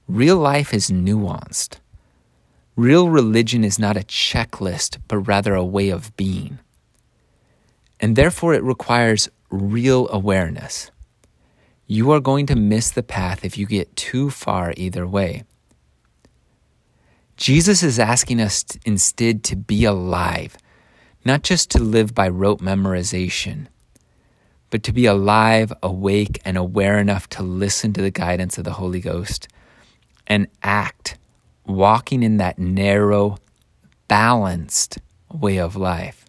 Real 0.07 0.37
life 0.37 0.73
is 0.75 0.91
nuanced. 0.91 1.79
Real 2.75 3.09
religion 3.09 3.63
is 3.63 3.79
not 3.79 3.97
a 3.97 4.01
checklist, 4.01 4.99
but 5.07 5.17
rather 5.17 5.55
a 5.55 5.65
way 5.65 5.89
of 5.89 6.15
being. 6.15 6.59
And 7.99 8.15
therefore, 8.15 8.53
it 8.53 8.61
requires 8.61 9.29
real 9.49 10.07
awareness. 10.09 10.91
You 11.87 12.11
are 12.11 12.19
going 12.19 12.47
to 12.47 12.55
miss 12.55 12.89
the 12.89 13.03
path 13.03 13.45
if 13.45 13.57
you 13.57 13.67
get 13.67 13.95
too 13.95 14.29
far 14.31 14.73
either 14.75 15.05
way. 15.05 15.43
Jesus 17.37 17.83
is 17.83 17.99
asking 17.99 18.41
us 18.41 18.65
instead 18.85 19.43
to 19.43 19.55
be 19.55 19.85
alive, 19.85 20.57
not 21.23 21.43
just 21.43 21.69
to 21.71 21.79
live 21.79 22.15
by 22.15 22.27
rote 22.27 22.59
memorization, 22.59 23.67
but 24.71 24.83
to 24.83 24.93
be 24.93 25.05
alive, 25.05 25.71
awake, 25.83 26.41
and 26.43 26.57
aware 26.57 26.97
enough 26.97 27.29
to 27.29 27.43
listen 27.43 27.93
to 27.93 28.01
the 28.01 28.11
guidance 28.11 28.57
of 28.57 28.63
the 28.63 28.73
Holy 28.73 28.99
Ghost 28.99 29.47
and 30.25 30.47
act, 30.63 31.17
walking 31.65 32.23
in 32.23 32.37
that 32.37 32.57
narrow, 32.57 33.37
balanced 34.07 34.97
way 35.31 35.57
of 35.57 35.75
life. 35.75 36.25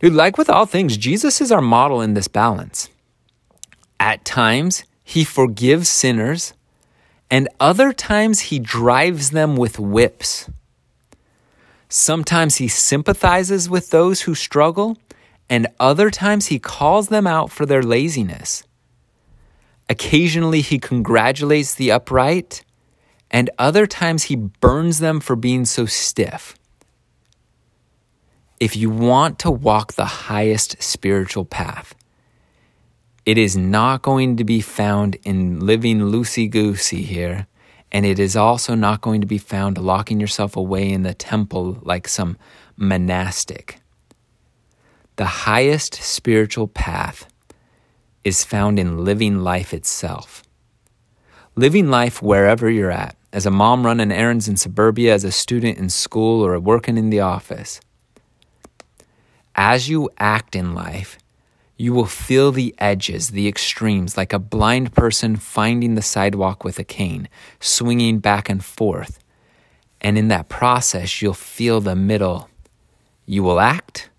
Dude, 0.00 0.12
like 0.12 0.38
with 0.38 0.48
all 0.48 0.66
things, 0.66 0.96
Jesus 0.96 1.40
is 1.40 1.50
our 1.50 1.60
model 1.60 2.00
in 2.00 2.14
this 2.14 2.28
balance. 2.28 2.88
At 4.00 4.24
times, 4.24 4.82
he 5.04 5.22
forgives 5.22 5.88
sinners 5.88 6.54
and 7.30 7.48
other 7.60 7.92
times 7.92 8.40
he 8.40 8.58
drives 8.58 9.30
them 9.30 9.56
with 9.56 9.78
whips. 9.78 10.50
Sometimes 11.88 12.56
he 12.56 12.66
sympathizes 12.66 13.70
with 13.70 13.90
those 13.90 14.22
who 14.22 14.34
struggle, 14.34 14.98
and 15.48 15.68
other 15.78 16.10
times 16.10 16.46
he 16.46 16.58
calls 16.58 17.08
them 17.08 17.26
out 17.26 17.50
for 17.50 17.66
their 17.66 17.82
laziness. 17.82 18.64
Occasionally 19.88 20.60
he 20.60 20.78
congratulates 20.78 21.74
the 21.74 21.92
upright, 21.92 22.64
and 23.30 23.50
other 23.58 23.86
times 23.86 24.24
he 24.24 24.36
burns 24.36 24.98
them 24.98 25.20
for 25.20 25.36
being 25.36 25.64
so 25.64 25.86
stiff. 25.86 26.56
If 28.58 28.76
you 28.76 28.90
want 28.90 29.38
to 29.40 29.50
walk 29.50 29.94
the 29.94 30.04
highest 30.04 30.82
spiritual 30.82 31.44
path, 31.44 31.94
it 33.26 33.38
is 33.38 33.56
not 33.56 34.02
going 34.02 34.36
to 34.36 34.44
be 34.44 34.60
found 34.60 35.16
in 35.24 35.60
living 35.60 36.00
loosey 36.00 36.50
goosey 36.50 37.02
here. 37.02 37.46
And 37.92 38.06
it 38.06 38.18
is 38.18 38.36
also 38.36 38.74
not 38.74 39.00
going 39.00 39.20
to 39.20 39.26
be 39.26 39.38
found 39.38 39.76
locking 39.76 40.20
yourself 40.20 40.56
away 40.56 40.90
in 40.90 41.02
the 41.02 41.14
temple 41.14 41.78
like 41.82 42.06
some 42.06 42.36
monastic. 42.76 43.80
The 45.16 45.26
highest 45.26 45.94
spiritual 45.94 46.68
path 46.68 47.26
is 48.22 48.44
found 48.44 48.78
in 48.78 49.04
living 49.04 49.40
life 49.40 49.74
itself. 49.74 50.42
Living 51.56 51.90
life 51.90 52.22
wherever 52.22 52.70
you're 52.70 52.92
at, 52.92 53.16
as 53.32 53.44
a 53.44 53.50
mom 53.50 53.84
running 53.84 54.12
errands 54.12 54.48
in 54.48 54.56
suburbia, 54.56 55.12
as 55.12 55.24
a 55.24 55.32
student 55.32 55.78
in 55.78 55.90
school, 55.90 56.46
or 56.46 56.58
working 56.60 56.96
in 56.96 57.10
the 57.10 57.20
office. 57.20 57.80
As 59.56 59.88
you 59.88 60.08
act 60.16 60.54
in 60.54 60.74
life, 60.74 61.18
You 61.80 61.94
will 61.94 62.04
feel 62.04 62.52
the 62.52 62.74
edges, 62.76 63.30
the 63.30 63.48
extremes, 63.48 64.14
like 64.14 64.34
a 64.34 64.38
blind 64.38 64.92
person 64.92 65.36
finding 65.36 65.94
the 65.94 66.02
sidewalk 66.02 66.62
with 66.62 66.78
a 66.78 66.84
cane, 66.84 67.26
swinging 67.58 68.18
back 68.18 68.50
and 68.50 68.62
forth. 68.62 69.18
And 70.02 70.18
in 70.18 70.28
that 70.28 70.50
process, 70.50 71.22
you'll 71.22 71.32
feel 71.32 71.80
the 71.80 71.96
middle. 71.96 72.50
You 73.24 73.42
will 73.42 73.58
act, 73.58 74.10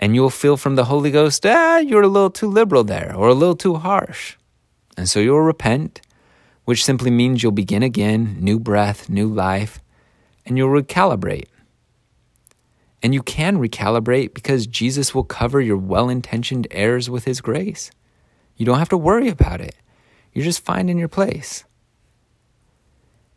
and 0.00 0.14
you'll 0.14 0.30
feel 0.30 0.56
from 0.56 0.76
the 0.76 0.86
Holy 0.86 1.10
Ghost, 1.10 1.44
ah, 1.44 1.76
you're 1.76 2.08
a 2.08 2.08
little 2.08 2.30
too 2.30 2.48
liberal 2.48 2.84
there, 2.84 3.14
or 3.14 3.28
a 3.28 3.34
little 3.34 3.54
too 3.54 3.74
harsh. 3.74 4.36
And 4.96 5.06
so 5.06 5.20
you'll 5.20 5.42
repent, 5.42 6.00
which 6.64 6.86
simply 6.86 7.10
means 7.10 7.42
you'll 7.42 7.52
begin 7.52 7.82
again, 7.82 8.38
new 8.40 8.58
breath, 8.58 9.10
new 9.10 9.28
life, 9.28 9.78
and 10.46 10.56
you'll 10.56 10.70
recalibrate. 10.70 11.48
And 13.02 13.12
you 13.12 13.22
can 13.22 13.58
recalibrate 13.58 14.32
because 14.32 14.66
Jesus 14.66 15.14
will 15.14 15.24
cover 15.24 15.60
your 15.60 15.76
well 15.76 16.08
intentioned 16.08 16.66
errors 16.70 17.10
with 17.10 17.24
His 17.24 17.40
grace. 17.40 17.90
You 18.56 18.64
don't 18.64 18.78
have 18.78 18.88
to 18.90 18.98
worry 18.98 19.28
about 19.28 19.60
it. 19.60 19.74
You're 20.32 20.44
just 20.44 20.64
finding 20.64 20.98
your 20.98 21.08
place. 21.08 21.64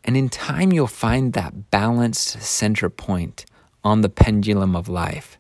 And 0.04 0.16
in 0.16 0.30
time, 0.30 0.72
you'll 0.72 0.88
find 0.88 1.34
that 1.34 1.72
balanced 1.72 2.42
center 2.42 2.90
point 2.90 3.46
on 3.84 4.02
the 4.02 4.10
pendulum 4.10 4.76
of 4.76 4.88
life 4.88 5.38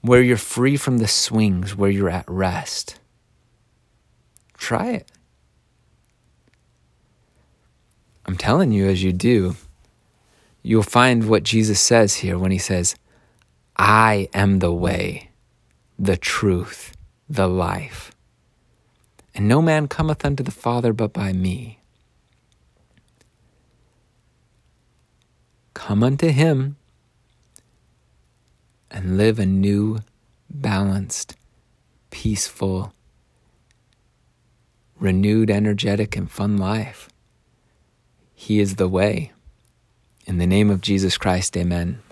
where 0.00 0.22
you're 0.22 0.36
free 0.36 0.76
from 0.76 0.98
the 0.98 1.06
swings, 1.06 1.76
where 1.76 1.90
you're 1.90 2.10
at 2.10 2.24
rest. 2.28 2.98
Try 4.56 4.92
it. 4.92 5.12
I'm 8.26 8.36
telling 8.36 8.72
you, 8.72 8.88
as 8.88 9.02
you 9.02 9.12
do, 9.12 9.56
you'll 10.62 10.82
find 10.82 11.28
what 11.28 11.42
Jesus 11.42 11.80
says 11.80 12.16
here 12.16 12.38
when 12.38 12.50
he 12.50 12.58
says, 12.58 12.94
I 13.82 14.28
am 14.34 14.58
the 14.58 14.74
way, 14.74 15.30
the 15.98 16.18
truth, 16.18 16.94
the 17.30 17.48
life. 17.48 18.12
And 19.34 19.48
no 19.48 19.62
man 19.62 19.88
cometh 19.88 20.22
unto 20.22 20.42
the 20.42 20.50
Father 20.50 20.92
but 20.92 21.14
by 21.14 21.32
me. 21.32 21.78
Come 25.72 26.02
unto 26.02 26.28
him 26.28 26.76
and 28.90 29.16
live 29.16 29.38
a 29.38 29.46
new, 29.46 30.00
balanced, 30.50 31.36
peaceful, 32.10 32.92
renewed, 34.98 35.50
energetic, 35.50 36.16
and 36.16 36.30
fun 36.30 36.58
life. 36.58 37.08
He 38.34 38.60
is 38.60 38.76
the 38.76 38.88
way. 38.88 39.32
In 40.26 40.36
the 40.36 40.46
name 40.46 40.68
of 40.68 40.82
Jesus 40.82 41.16
Christ, 41.16 41.56
amen. 41.56 42.02